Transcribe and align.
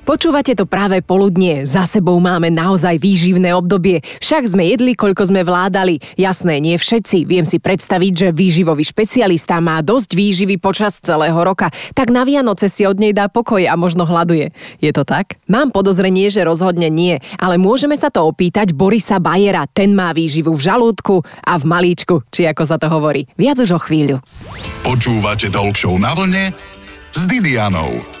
Počúvate 0.00 0.56
to 0.56 0.64
práve 0.64 1.04
poludnie. 1.04 1.68
Za 1.68 1.84
sebou 1.84 2.16
máme 2.18 2.48
naozaj 2.48 2.98
výživné 2.98 3.52
obdobie. 3.52 4.00
Však 4.24 4.56
sme 4.56 4.66
jedli, 4.66 4.96
koľko 4.96 5.28
sme 5.28 5.44
vládali. 5.44 6.00
Jasné, 6.16 6.58
nie 6.58 6.80
všetci. 6.80 7.28
Viem 7.28 7.44
si 7.44 7.60
predstaviť, 7.60 8.12
že 8.16 8.28
výživový 8.32 8.82
špecialista 8.82 9.60
má 9.60 9.84
dosť 9.84 10.16
výživy 10.16 10.56
počas 10.56 10.98
celého 10.98 11.36
roka. 11.36 11.68
Tak 11.92 12.08
na 12.08 12.24
Vianoce 12.24 12.72
si 12.72 12.88
od 12.88 12.96
nej 12.96 13.12
dá 13.12 13.28
pokoj 13.28 13.60
a 13.60 13.76
možno 13.76 14.08
hľaduje. 14.08 14.50
Je 14.80 14.90
to 14.90 15.04
tak? 15.04 15.36
Mám 15.46 15.70
podozrenie, 15.70 16.32
že 16.32 16.48
rozhodne 16.48 16.88
nie. 16.88 17.20
Ale 17.36 17.60
môžeme 17.60 17.94
sa 17.94 18.08
to 18.08 18.24
opýtať 18.24 18.72
Borisa 18.72 19.20
Bajera. 19.20 19.68
Ten 19.70 19.92
má 19.92 20.16
výživu 20.16 20.56
v 20.56 20.64
žalúdku 20.64 21.22
a 21.44 21.60
v 21.60 21.64
malíčku, 21.68 22.24
či 22.32 22.48
ako 22.48 22.62
sa 22.66 22.80
to 22.80 22.88
hovorí. 22.88 23.28
Viac 23.36 23.60
už 23.62 23.76
o 23.76 23.80
chvíľu. 23.80 24.18
Počúvate 24.80 25.52
Talk 25.52 25.76
na 26.00 26.12
vlne 26.16 26.50
s 27.12 27.22
Didianou. 27.28 28.19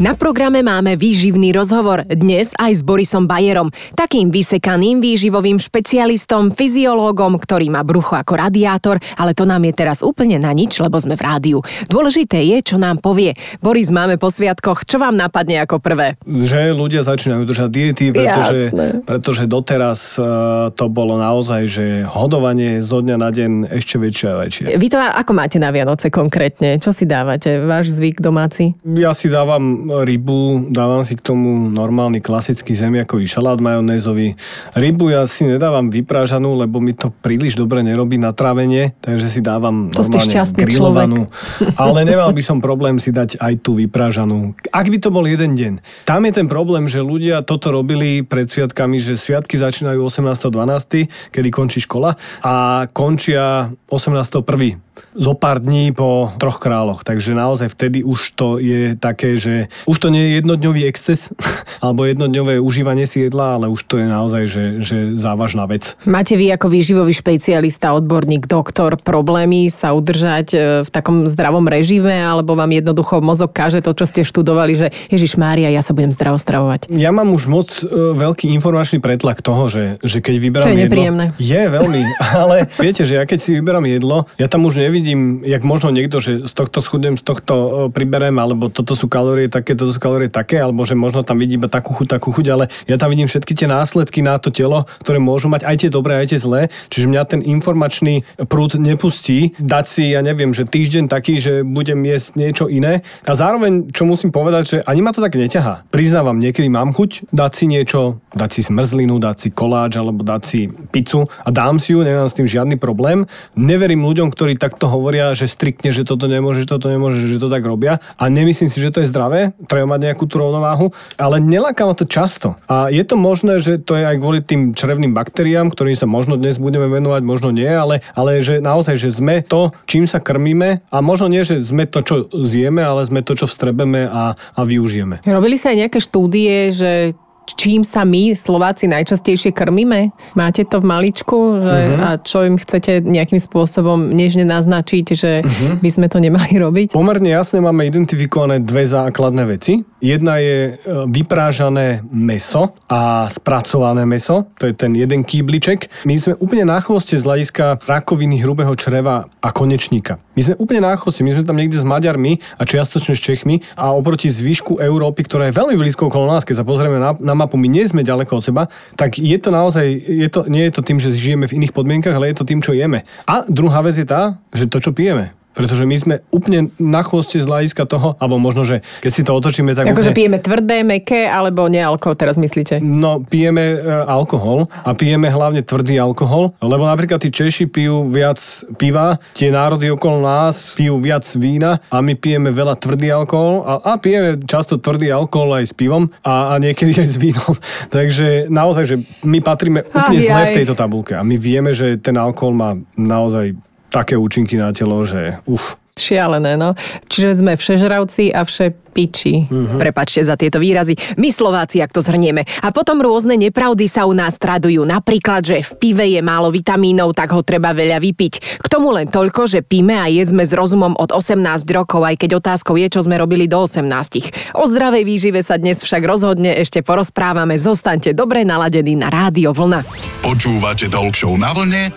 Na 0.00 0.16
programe 0.16 0.64
máme 0.64 0.96
výživný 0.96 1.52
rozhovor 1.52 2.08
dnes 2.08 2.56
aj 2.56 2.72
s 2.72 2.80
Borisom 2.80 3.28
Bajerom, 3.28 3.68
takým 3.92 4.32
vysekaným 4.32 4.96
výživovým 4.96 5.60
špecialistom, 5.60 6.56
fyziológom, 6.56 7.36
ktorý 7.36 7.68
má 7.68 7.84
brucho 7.84 8.16
ako 8.16 8.32
radiátor, 8.32 8.96
ale 9.20 9.36
to 9.36 9.44
nám 9.44 9.60
je 9.68 9.76
teraz 9.76 10.00
úplne 10.00 10.40
na 10.40 10.56
nič, 10.56 10.80
lebo 10.80 10.96
sme 10.96 11.20
v 11.20 11.22
rádiu. 11.28 11.58
Dôležité 11.92 12.40
je, 12.40 12.64
čo 12.64 12.80
nám 12.80 13.04
povie. 13.04 13.36
Boris, 13.60 13.92
máme 13.92 14.16
po 14.16 14.32
sviatkoch, 14.32 14.88
čo 14.88 14.96
vám 14.96 15.20
napadne 15.20 15.60
ako 15.60 15.84
prvé? 15.84 16.16
Že 16.24 16.72
ľudia 16.72 17.04
začínajú 17.04 17.44
držať 17.44 17.68
diety, 17.68 18.08
pretože, 18.08 18.72
pretože 19.04 19.44
doteraz 19.44 20.16
uh, 20.16 20.72
to 20.72 20.88
bolo 20.88 21.20
naozaj, 21.20 21.68
že 21.68 22.08
hodovanie 22.08 22.80
zo 22.80 23.04
dňa 23.04 23.16
na 23.20 23.28
deň 23.28 23.68
ešte 23.68 24.00
väčšie 24.00 24.26
a 24.32 24.36
väčšie. 24.48 24.64
Vy 24.80 24.88
to 24.88 24.96
ako 24.96 25.36
máte 25.36 25.60
na 25.60 25.68
Vianoce 25.68 26.08
konkrétne? 26.08 26.80
Čo 26.80 26.88
si 26.88 27.04
dávate? 27.04 27.60
Váš 27.60 27.92
zvyk 27.92 28.24
domáci? 28.24 28.72
Ja 28.96 29.12
si 29.12 29.28
dávam 29.28 29.89
rybu, 30.06 30.70
dávam 30.70 31.02
si 31.02 31.18
k 31.18 31.22
tomu 31.22 31.66
normálny 31.70 32.22
klasický 32.22 32.72
zemiakový 32.78 33.26
šalát 33.26 33.58
majonézový. 33.58 34.38
Rybu 34.78 35.10
ja 35.10 35.26
si 35.26 35.42
nedávam 35.42 35.90
vyprážanú, 35.90 36.54
lebo 36.54 36.78
mi 36.78 36.94
to 36.94 37.10
príliš 37.10 37.58
dobre 37.58 37.82
nerobí 37.82 38.14
na 38.14 38.30
trávenie, 38.30 38.94
takže 39.02 39.26
si 39.26 39.40
dávam 39.42 39.90
to 39.90 40.06
normálne 40.06 40.54
grillovanú. 40.62 41.26
Ale 41.82 42.06
nemal 42.06 42.30
by 42.30 42.42
som 42.44 42.62
problém 42.62 43.02
si 43.02 43.10
dať 43.10 43.42
aj 43.42 43.54
tú 43.66 43.74
vyprážanú. 43.74 44.54
Ak 44.70 44.86
by 44.86 44.98
to 45.02 45.10
bol 45.10 45.26
jeden 45.26 45.58
deň. 45.58 46.06
Tam 46.06 46.22
je 46.22 46.32
ten 46.32 46.46
problém, 46.46 46.86
že 46.86 47.02
ľudia 47.02 47.42
toto 47.42 47.74
robili 47.74 48.22
pred 48.22 48.46
sviatkami, 48.46 49.02
že 49.02 49.18
sviatky 49.18 49.58
začínajú 49.58 49.98
18.12., 50.06 51.34
kedy 51.34 51.48
končí 51.50 51.82
škola 51.82 52.14
a 52.46 52.86
končia 52.94 53.72
18.1 53.90 54.89
zo 55.14 55.32
pár 55.34 55.62
dní 55.62 55.90
po 55.90 56.30
troch 56.38 56.58
kráľoch. 56.62 57.02
Takže 57.02 57.34
naozaj 57.34 57.72
vtedy 57.72 58.02
už 58.06 58.34
to 58.34 58.58
je 58.58 58.94
také, 58.98 59.38
že 59.38 59.70
už 59.86 59.96
to 59.98 60.08
nie 60.10 60.22
je 60.26 60.30
jednodňový 60.42 60.82
exces 60.86 61.30
alebo 61.84 62.06
jednodňové 62.06 62.62
užívanie 62.62 63.04
si 63.04 63.26
jedla, 63.26 63.58
ale 63.58 63.66
už 63.70 63.80
to 63.86 63.98
je 63.98 64.06
naozaj, 64.06 64.42
že, 64.46 64.64
že 64.82 64.96
závažná 65.16 65.66
vec. 65.66 65.94
Máte 66.06 66.34
vy 66.34 66.54
ako 66.54 66.66
výživový 66.70 67.12
špecialista, 67.14 67.94
odborník, 67.94 68.46
doktor 68.46 68.98
problémy 69.00 69.70
sa 69.70 69.92
udržať 69.92 70.46
e, 70.54 70.58
v 70.86 70.90
takom 70.90 71.26
zdravom 71.26 71.66
režime 71.66 72.14
alebo 72.14 72.54
vám 72.54 72.70
jednoducho 72.70 73.18
mozog 73.22 73.50
káže 73.50 73.82
to, 73.82 73.92
čo 73.92 74.06
ste 74.06 74.22
študovali, 74.22 74.72
že 74.78 74.86
Ježiš 75.10 75.36
Mária, 75.36 75.68
ja 75.68 75.82
sa 75.82 75.92
budem 75.92 76.14
zdravo 76.14 76.38
stravovať? 76.38 76.88
Ja 76.94 77.10
mám 77.10 77.34
už 77.34 77.50
moc 77.50 77.68
e, 77.82 77.86
veľký 78.14 78.48
informačný 78.56 79.02
pretlak 79.02 79.42
toho, 79.42 79.68
že, 79.68 79.98
že 80.00 80.22
keď 80.22 80.34
vyberám 80.38 80.66
to 80.66 80.72
je 80.72 80.78
jedlo... 80.78 80.88
Nepríjemné. 80.90 81.24
Je 81.36 81.62
veľmi, 81.66 82.02
ale 82.42 82.56
viete, 82.78 83.02
že 83.04 83.18
ja 83.18 83.24
keď 83.26 83.38
si 83.38 83.50
vyberám 83.58 83.84
jedlo, 83.90 84.24
ja 84.38 84.46
tam 84.46 84.64
už 84.66 84.80
nevidím 84.80 84.89
nevidím, 84.90 85.46
jak 85.46 85.62
možno 85.62 85.94
niekto, 85.94 86.18
že 86.18 86.50
z 86.50 86.52
tohto 86.52 86.82
schudnem, 86.82 87.14
z 87.14 87.22
tohto 87.22 87.86
priberem, 87.94 88.34
alebo 88.42 88.66
toto 88.66 88.98
sú 88.98 89.06
kalórie 89.06 89.46
také, 89.46 89.78
toto 89.78 89.94
sú 89.94 90.02
kalórie 90.02 90.26
také, 90.26 90.58
alebo 90.58 90.82
že 90.82 90.98
možno 90.98 91.22
tam 91.22 91.38
vidím 91.38 91.62
iba 91.62 91.70
takú 91.70 91.94
chuť, 91.94 92.18
takú 92.18 92.34
chuť, 92.34 92.46
ale 92.50 92.64
ja 92.90 92.98
tam 92.98 93.14
vidím 93.14 93.30
všetky 93.30 93.54
tie 93.54 93.70
následky 93.70 94.26
na 94.26 94.40
to 94.42 94.50
telo, 94.50 94.90
ktoré 95.06 95.22
môžu 95.22 95.46
mať 95.46 95.62
aj 95.62 95.76
tie 95.86 95.90
dobré, 95.92 96.18
aj 96.18 96.34
tie 96.34 96.40
zlé. 96.42 96.60
Čiže 96.90 97.06
mňa 97.06 97.22
ten 97.30 97.40
informačný 97.46 98.26
prúd 98.50 98.74
nepustí 98.80 99.54
dať 99.60 99.84
si, 99.86 100.02
ja 100.10 100.24
neviem, 100.24 100.50
že 100.50 100.66
týždeň 100.66 101.06
taký, 101.06 101.38
že 101.38 101.62
budem 101.62 102.02
jesť 102.02 102.28
niečo 102.34 102.64
iné. 102.66 103.06
A 103.28 103.36
zároveň, 103.36 103.92
čo 103.94 104.08
musím 104.08 104.32
povedať, 104.32 104.64
že 104.66 104.76
ani 104.88 105.04
ma 105.04 105.12
to 105.12 105.20
tak 105.20 105.36
neťahá. 105.36 105.86
Priznávam, 105.92 106.40
niekedy 106.40 106.72
mám 106.72 106.96
chuť 106.96 107.28
dať 107.30 107.52
si 107.52 107.64
niečo, 107.68 108.18
dať 108.32 108.50
si 108.56 108.60
smrzlinu, 108.64 109.20
dať 109.20 109.36
si 109.36 109.48
koláč 109.52 110.00
alebo 110.00 110.24
dať 110.24 110.42
si 110.42 110.66
pizzu 110.90 111.28
a 111.44 111.52
dám 111.52 111.76
si 111.76 111.92
ju, 111.92 112.00
nemám 112.00 112.26
s 112.26 112.38
tým 112.40 112.48
žiadny 112.48 112.80
problém. 112.80 113.28
Neverím 113.52 114.06
ľuďom, 114.08 114.32
ktorí 114.32 114.56
takto 114.70 114.86
hovoria, 114.86 115.34
že 115.34 115.50
striktne, 115.50 115.90
že 115.90 116.06
toto 116.06 116.30
nemôže, 116.30 116.62
toto 116.62 116.86
nemôže, 116.86 117.26
že 117.26 117.42
to 117.42 117.50
tak 117.50 117.66
robia. 117.66 117.98
A 118.14 118.30
nemyslím 118.30 118.70
si, 118.70 118.78
že 118.78 118.94
to 118.94 119.02
je 119.02 119.10
zdravé, 119.10 119.50
treba 119.66 119.90
mať 119.90 120.06
nejakú 120.06 120.30
tú 120.30 120.38
rovnováhu, 120.38 120.94
ale 121.18 121.42
neláka 121.42 121.82
to 121.90 122.06
často. 122.06 122.54
A 122.70 122.86
je 122.86 123.02
to 123.02 123.18
možné, 123.18 123.58
že 123.58 123.82
to 123.82 123.98
je 123.98 124.06
aj 124.06 124.16
kvôli 124.22 124.38
tým 124.38 124.78
črevným 124.78 125.10
baktériám, 125.10 125.74
ktorým 125.74 125.98
sa 125.98 126.06
možno 126.06 126.38
dnes 126.38 126.62
budeme 126.62 126.86
venovať, 126.86 127.22
možno 127.26 127.50
nie, 127.50 127.66
ale, 127.66 127.98
ale 128.14 128.46
že 128.46 128.62
naozaj, 128.62 128.94
že 128.94 129.10
sme 129.10 129.42
to, 129.42 129.74
čím 129.90 130.06
sa 130.06 130.22
krmíme 130.22 130.86
a 130.86 130.96
možno 131.02 131.26
nie, 131.26 131.42
že 131.42 131.58
sme 131.58 131.90
to, 131.90 132.06
čo 132.06 132.30
zjeme, 132.30 132.86
ale 132.86 133.02
sme 133.02 133.26
to, 133.26 133.34
čo 133.34 133.50
vstrebeme 133.50 134.06
a, 134.06 134.38
a 134.38 134.60
využijeme. 134.62 135.26
Robili 135.26 135.58
sa 135.58 135.74
aj 135.74 135.88
nejaké 135.88 135.98
štúdie, 135.98 136.70
že 136.70 137.18
čím 137.56 137.86
sa 137.86 138.06
my, 138.06 138.34
Slováci, 138.34 138.90
najčastejšie 138.90 139.54
krmíme? 139.54 140.12
Máte 140.34 140.66
to 140.66 140.82
v 140.82 140.86
maličku? 140.86 141.62
Že, 141.62 141.76
uh-huh. 141.76 142.04
A 142.04 142.08
čo 142.20 142.44
im 142.46 142.56
chcete 142.60 143.02
nejakým 143.02 143.40
spôsobom 143.40 144.12
nežne 144.12 144.46
naznačiť, 144.46 145.04
že 145.14 145.42
uh-huh. 145.42 145.78
by 145.80 145.90
sme 145.90 146.06
to 146.10 146.18
nemali 146.20 146.58
robiť? 146.64 146.92
Pomerne 146.94 147.30
jasne 147.32 147.62
máme 147.62 147.86
identifikované 147.86 148.60
dve 148.62 148.86
základné 148.86 149.42
veci. 149.46 149.82
Jedna 150.00 150.40
je 150.40 150.72
e, 150.72 150.72
vyprážané 151.12 152.00
meso 152.08 152.72
a 152.88 153.28
spracované 153.28 154.08
meso. 154.08 154.48
To 154.56 154.64
je 154.64 154.72
ten 154.72 154.96
jeden 154.96 155.28
kýbliček. 155.28 156.08
My 156.08 156.16
sme 156.16 156.34
úplne 156.40 156.64
na 156.64 156.80
chvoste 156.80 157.20
z 157.20 157.24
hľadiska 157.24 157.84
rakoviny 157.84 158.40
hrubého 158.40 158.72
čreva 158.80 159.28
a 159.44 159.48
konečníka. 159.52 160.16
My 160.40 160.40
sme 160.48 160.54
úplne 160.56 160.88
na 160.88 160.96
chvoste. 160.96 161.20
My 161.20 161.36
sme 161.36 161.44
tam 161.44 161.60
niekde 161.60 161.76
s 161.76 161.84
Maďarmi 161.84 162.40
a 162.56 162.62
čiastočne 162.64 163.12
s 163.12 163.20
Čechmi 163.20 163.60
a 163.76 163.92
oproti 163.92 164.32
zvyšku 164.32 164.80
Európy, 164.80 165.28
ktorá 165.28 165.52
je 165.52 165.58
veľmi 165.60 165.76
blízko 165.76 166.08
okolo 166.08 166.32
nás, 166.32 166.48
keď 166.48 166.62
sa 166.62 166.64
pozrieme 166.64 166.96
na, 166.96 167.12
na 167.20 167.34
mapu, 167.40 167.56
my 167.56 167.68
nie 167.72 167.88
sme 167.88 168.04
ďaleko 168.04 168.36
od 168.36 168.44
seba, 168.44 168.62
tak 169.00 169.16
je 169.16 169.38
to 169.40 169.48
naozaj, 169.48 169.88
je 169.96 170.28
to, 170.28 170.44
nie 170.52 170.68
je 170.68 170.72
to 170.76 170.84
tým, 170.84 171.00
že 171.00 171.16
žijeme 171.16 171.48
v 171.48 171.56
iných 171.56 171.72
podmienkach, 171.72 172.12
ale 172.12 172.28
je 172.28 172.36
to 172.36 172.44
tým, 172.44 172.60
čo 172.60 172.76
jeme. 172.76 173.08
A 173.24 173.48
druhá 173.48 173.80
vec 173.80 173.96
je 173.96 174.04
tá, 174.04 174.36
že 174.52 174.68
to, 174.68 174.76
čo 174.84 174.92
pijeme. 174.92 175.39
Pretože 175.50 175.82
my 175.82 175.96
sme 175.98 176.14
úplne 176.30 176.70
na 176.78 177.02
chvoste 177.02 177.42
z 177.42 177.46
hľadiska 177.46 177.82
toho, 177.90 178.14
alebo 178.22 178.38
možno, 178.38 178.62
že 178.62 178.86
keď 179.02 179.10
si 179.10 179.22
to 179.26 179.34
otočíme, 179.34 179.74
tak... 179.74 179.90
Akože 179.90 180.14
pijeme 180.14 180.38
tvrdé, 180.38 180.86
meké, 180.86 181.26
alebo 181.26 181.66
nealko, 181.66 182.14
teraz 182.14 182.38
myslíte? 182.38 182.78
No, 182.78 183.18
pijeme 183.18 183.74
e, 183.74 183.78
alkohol 184.06 184.70
a 184.70 184.94
pijeme 184.94 185.26
hlavne 185.26 185.66
tvrdý 185.66 185.98
alkohol, 185.98 186.54
lebo 186.62 186.86
napríklad 186.86 187.18
tí 187.18 187.34
Češi 187.34 187.66
pijú 187.66 188.06
viac 188.06 188.38
piva, 188.78 189.18
tie 189.34 189.50
národy 189.50 189.90
okolo 189.90 190.22
nás 190.22 190.78
pijú 190.78 191.02
viac 191.02 191.26
vína 191.34 191.82
a 191.90 191.98
my 191.98 192.14
pijeme 192.14 192.54
veľa 192.54 192.78
tvrdý 192.78 193.10
alkohol 193.10 193.66
a, 193.66 193.72
a 193.82 193.92
pijeme 193.98 194.38
často 194.46 194.78
tvrdý 194.78 195.10
alkohol 195.10 195.58
aj 195.58 195.70
s 195.70 195.74
pivom 195.74 196.08
a, 196.22 196.54
a 196.54 196.62
niekedy 196.62 196.94
aj 196.94 197.08
s 197.10 197.16
vínom. 197.18 197.52
Takže 197.96 198.46
naozaj, 198.46 198.84
že 198.86 198.96
my 199.26 199.42
patríme 199.42 199.82
úplne 199.90 200.20
zle 200.22 200.42
v 200.46 200.56
tejto 200.62 200.78
tabulke 200.78 201.18
a 201.18 201.26
my 201.26 201.34
vieme, 201.34 201.74
že 201.74 201.98
ten 201.98 202.14
alkohol 202.14 202.54
má 202.54 202.70
naozaj 202.94 203.58
také 203.90 204.14
účinky 204.14 204.54
na 204.56 204.70
telo, 204.70 205.02
že 205.02 205.42
uf. 205.44 205.76
Šialené, 206.00 206.56
no. 206.56 206.72
Čiže 207.12 207.44
sme 207.44 207.60
všežravci 207.60 208.32
a 208.32 208.46
vše 208.46 208.72
piči. 208.90 209.44
Uh-huh. 209.44 209.76
Prepačte 209.76 210.24
za 210.24 210.32
tieto 210.34 210.56
výrazy. 210.56 210.96
My 211.20 211.28
Slováci, 211.28 211.84
ak 211.84 211.92
to 211.92 212.00
zhrnieme. 212.00 212.48
A 212.64 212.72
potom 212.72 213.04
rôzne 213.04 213.36
nepravdy 213.36 213.84
sa 213.84 214.08
u 214.08 214.16
nás 214.16 214.40
tradujú. 214.40 214.88
Napríklad, 214.88 215.44
že 215.44 215.60
v 215.60 215.72
pive 215.76 216.06
je 216.08 216.24
málo 216.24 216.48
vitamínov, 216.48 217.12
tak 217.12 217.36
ho 217.36 217.44
treba 217.44 217.76
veľa 217.76 218.00
vypiť. 218.00 218.64
K 218.64 218.66
tomu 218.66 218.96
len 218.96 219.12
toľko, 219.12 219.44
že 219.44 219.60
píme 219.60 219.92
a 219.92 220.08
jedzme 220.08 220.40
s 220.40 220.56
rozumom 220.56 220.96
od 220.96 221.12
18 221.12 221.36
rokov, 221.68 222.00
aj 222.00 222.16
keď 222.16 222.30
otázkou 222.40 222.80
je, 222.80 222.88
čo 222.88 223.04
sme 223.04 223.20
robili 223.20 223.44
do 223.44 223.60
18. 223.60 224.56
O 224.56 224.64
zdravej 224.66 225.04
výžive 225.04 225.44
sa 225.44 225.60
dnes 225.60 225.84
však 225.84 226.00
rozhodne 226.06 226.56
ešte 226.56 226.80
porozprávame. 226.80 227.60
Zostaňte 227.60 228.16
dobre 228.16 228.48
naladení 228.48 228.96
na 228.96 229.12
Rádio 229.12 229.52
Vlna. 229.52 229.84
Počúvate 230.24 230.88
Talk 230.88 231.12
na 231.36 231.50
vlne 231.52 231.92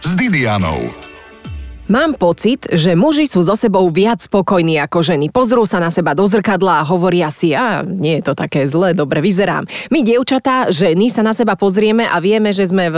s 0.00 0.10
Didianou. 0.14 1.09
Mám 1.90 2.22
pocit, 2.22 2.70
že 2.70 2.94
muži 2.94 3.26
sú 3.26 3.42
so 3.42 3.58
sebou 3.58 3.82
viac 3.90 4.22
spokojní 4.22 4.78
ako 4.78 5.02
ženy. 5.02 5.26
Pozrú 5.26 5.66
sa 5.66 5.82
na 5.82 5.90
seba 5.90 6.14
do 6.14 6.22
zrkadla 6.22 6.78
a 6.78 6.86
hovoria 6.86 7.34
si, 7.34 7.50
a 7.50 7.82
nie 7.82 8.22
je 8.22 8.30
to 8.30 8.38
také 8.38 8.70
zlé, 8.70 8.94
dobre 8.94 9.18
vyzerám. 9.18 9.66
My, 9.90 10.06
dievčatá, 10.06 10.70
ženy, 10.70 11.10
sa 11.10 11.26
na 11.26 11.34
seba 11.34 11.58
pozrieme 11.58 12.06
a 12.06 12.22
vieme, 12.22 12.54
že 12.54 12.70
sme 12.70 12.94
v... 12.94 12.96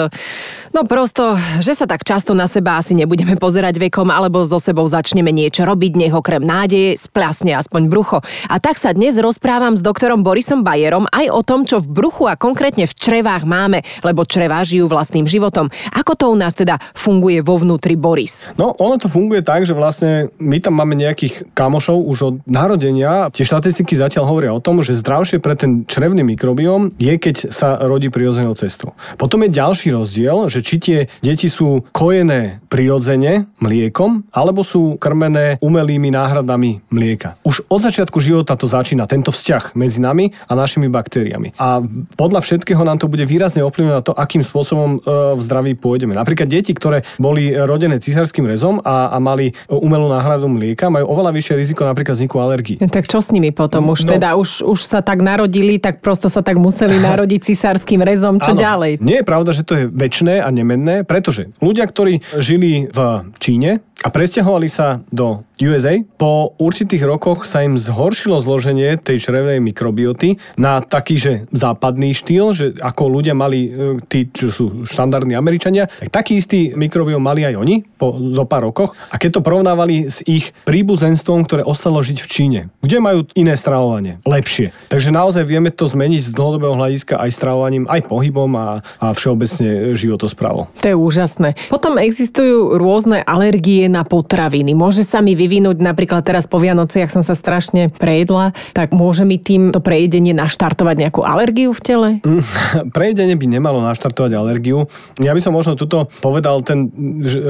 No 0.76 0.84
prosto, 0.84 1.40
že 1.64 1.72
sa 1.72 1.88
tak 1.88 2.04
často 2.04 2.36
na 2.36 2.44
seba 2.44 2.76
asi 2.76 2.92
nebudeme 2.92 3.32
pozerať 3.40 3.80
vekom, 3.80 4.12
alebo 4.12 4.44
so 4.44 4.60
sebou 4.60 4.84
začneme 4.84 5.32
niečo 5.32 5.64
robiť, 5.64 5.92
nech 5.96 6.12
okrem 6.12 6.44
nádeje 6.44 7.00
splasne 7.00 7.56
aspoň 7.56 7.88
brucho. 7.88 8.20
A 8.52 8.60
tak 8.60 8.76
sa 8.76 8.92
dnes 8.92 9.16
rozprávam 9.16 9.72
s 9.72 9.80
doktorom 9.80 10.20
Borisom 10.20 10.60
Bajerom 10.60 11.08
aj 11.08 11.32
o 11.32 11.40
tom, 11.40 11.64
čo 11.64 11.80
v 11.80 11.88
bruchu 11.88 12.28
a 12.28 12.36
konkrétne 12.36 12.84
v 12.84 12.92
črevách 12.92 13.48
máme, 13.48 13.80
lebo 14.04 14.28
črevá 14.28 14.60
žijú 14.68 14.84
vlastným 14.92 15.24
životom. 15.24 15.72
Ako 15.96 16.12
to 16.12 16.28
u 16.28 16.36
nás 16.36 16.52
teda 16.52 16.76
funguje 16.92 17.40
vo 17.40 17.56
vnútri 17.56 17.96
Boris? 17.96 18.52
No, 18.60 18.76
ono 18.82 18.98
to 18.98 19.06
funguje 19.06 19.46
tak, 19.46 19.62
že 19.62 19.76
vlastne 19.76 20.34
my 20.42 20.58
tam 20.58 20.74
máme 20.78 20.98
nejakých 20.98 21.54
kamošov 21.54 22.02
už 22.02 22.18
od 22.22 22.34
narodenia. 22.44 23.30
Tie 23.30 23.46
štatistiky 23.46 23.94
zatiaľ 23.94 24.26
hovoria 24.26 24.50
o 24.50 24.62
tom, 24.62 24.82
že 24.82 24.98
zdravšie 24.98 25.38
pre 25.38 25.54
ten 25.54 25.86
črevný 25.86 26.26
mikrobióm 26.26 26.90
je, 26.98 27.14
keď 27.14 27.54
sa 27.54 27.78
rodí 27.78 28.10
prirodzenou 28.10 28.58
cestou. 28.58 28.98
Potom 29.16 29.46
je 29.46 29.54
ďalší 29.54 29.94
rozdiel, 29.94 30.50
že 30.50 30.64
či 30.64 30.76
tie 30.82 30.98
deti 31.22 31.46
sú 31.46 31.86
kojené 31.94 32.64
prirodzene 32.66 33.46
mliekom, 33.60 34.26
alebo 34.32 34.64
sú 34.64 34.96
krmené 34.96 35.60
umelými 35.60 36.08
náhradami 36.08 36.80
mlieka. 36.88 37.36
Už 37.44 37.68
od 37.68 37.80
začiatku 37.84 38.18
života 38.18 38.56
to 38.56 38.64
začína, 38.64 39.04
tento 39.04 39.28
vzťah 39.28 39.76
medzi 39.76 40.00
nami 40.00 40.32
a 40.48 40.52
našimi 40.56 40.88
baktériami. 40.88 41.52
A 41.60 41.84
podľa 42.16 42.40
všetkého 42.40 42.80
nám 42.80 42.98
to 42.98 43.12
bude 43.12 43.28
výrazne 43.28 43.60
ovplyvňovať 43.66 44.02
to, 44.08 44.12
akým 44.16 44.40
spôsobom 44.40 44.90
e, 44.96 45.36
v 45.36 45.40
zdraví 45.40 45.72
pôjdeme. 45.76 46.16
Napríklad 46.16 46.48
deti, 46.48 46.72
ktoré 46.72 47.04
boli 47.20 47.52
rodené 47.52 48.00
cisárským 48.00 48.48
rezom 48.48 48.71
a, 48.80 49.12
a 49.12 49.18
mali 49.20 49.52
umelú 49.68 50.08
náhradu 50.08 50.48
mlieka, 50.48 50.88
majú 50.88 51.12
oveľa 51.12 51.36
vyššie 51.36 51.54
riziko 51.58 51.84
napríklad 51.84 52.16
vzniku 52.16 52.40
alergii. 52.40 52.78
Tak 52.80 53.04
čo 53.04 53.20
s 53.20 53.28
nimi 53.34 53.52
potom? 53.52 53.92
Už 53.92 54.08
no, 54.08 54.16
teda 54.16 54.38
už, 54.40 54.64
už 54.64 54.80
sa 54.80 55.04
tak 55.04 55.20
narodili, 55.20 55.76
tak 55.76 56.00
prosto 56.00 56.32
sa 56.32 56.40
tak 56.40 56.56
museli 56.56 56.96
narodiť 57.08 57.40
cisárským 57.52 58.00
rezom. 58.00 58.40
Čo 58.40 58.56
áno, 58.56 58.62
ďalej? 58.62 58.92
Nie 59.04 59.20
je 59.20 59.26
pravda, 59.26 59.50
že 59.52 59.66
to 59.66 59.74
je 59.76 59.84
väčšné 59.90 60.40
a 60.40 60.48
nemenné, 60.48 61.02
pretože 61.02 61.52
ľudia, 61.58 61.84
ktorí 61.84 62.24
žili 62.40 62.88
v 62.88 62.98
Číne 63.42 63.84
a 64.02 64.08
presťahovali 64.10 64.68
sa 64.70 65.02
do 65.14 65.46
USA, 65.62 66.02
po 66.18 66.58
určitých 66.58 67.06
rokoch 67.06 67.46
sa 67.46 67.62
im 67.62 67.78
zhoršilo 67.78 68.42
zloženie 68.42 68.98
tej 68.98 69.22
črevnej 69.22 69.62
mikrobioty 69.62 70.36
na 70.58 70.82
taký, 70.82 71.16
že 71.16 71.32
západný 71.54 72.12
štýl, 72.12 72.52
že 72.52 72.66
ako 72.82 73.08
ľudia 73.08 73.32
mali, 73.32 73.70
e, 73.70 73.70
tí, 74.10 74.26
čo 74.28 74.50
sú 74.50 74.64
štandardní 74.84 75.38
Američania, 75.38 75.86
tak 75.86 76.22
taký 76.22 76.42
istý 76.42 76.60
mikrobiom 76.74 77.22
mali 77.22 77.46
aj 77.46 77.54
oni 77.56 77.86
po 77.96 78.18
zo 78.34 78.44
pár 78.44 78.66
rokoch. 78.66 78.98
A 79.14 79.16
keď 79.16 79.38
to 79.38 79.44
porovnávali 79.46 80.10
s 80.10 80.20
ich 80.26 80.50
príbuzenstvom, 80.66 81.46
ktoré 81.46 81.62
ostalo 81.62 82.02
žiť 82.02 82.18
v 82.18 82.26
Číne, 82.28 82.60
kde 82.82 82.98
majú 82.98 83.24
iné 83.38 83.54
stravovanie, 83.54 84.18
lepšie. 84.26 84.74
Takže 84.90 85.14
naozaj 85.14 85.46
vieme 85.46 85.70
to 85.70 85.86
zmeniť 85.86 86.30
z 86.30 86.34
dlhodobého 86.34 86.74
hľadiska 86.74 87.22
aj 87.22 87.30
stravovaním, 87.30 87.84
aj 87.86 88.10
pohybom 88.10 88.50
a, 88.58 88.82
a 88.98 89.06
všeobecne 89.14 89.94
životosprávou. 89.94 90.66
To 90.82 90.86
je 90.90 90.96
úžasné. 90.98 91.54
Potom 91.70 91.96
existujú 91.96 92.76
rôzne 92.76 93.22
alergie 93.22 93.86
na 93.86 94.02
potraviny. 94.02 94.74
Môže 94.74 95.06
sa 95.06 95.22
mi 95.22 95.38
vyvinúť, 95.38 95.51
napríklad 95.60 96.22
teraz 96.22 96.46
po 96.46 96.62
Vianociach 96.62 97.10
som 97.10 97.20
sa 97.20 97.34
strašne 97.34 97.90
prejedla, 97.90 98.54
tak 98.72 98.94
môže 98.94 99.26
mi 99.26 99.36
týmto 99.36 99.82
prejedenie 99.82 100.32
naštartovať 100.32 100.96
nejakú 101.02 101.20
alergiu 101.26 101.74
v 101.74 101.80
tele? 101.82 102.08
Mm, 102.22 102.44
prejedenie 102.96 103.36
by 103.36 103.46
nemalo 103.50 103.82
naštartovať 103.82 104.32
alergiu. 104.38 104.86
Ja 105.18 105.34
by 105.34 105.40
som 105.42 105.52
možno 105.52 105.74
tuto 105.74 106.06
povedal 106.22 106.62
ten 106.62 106.88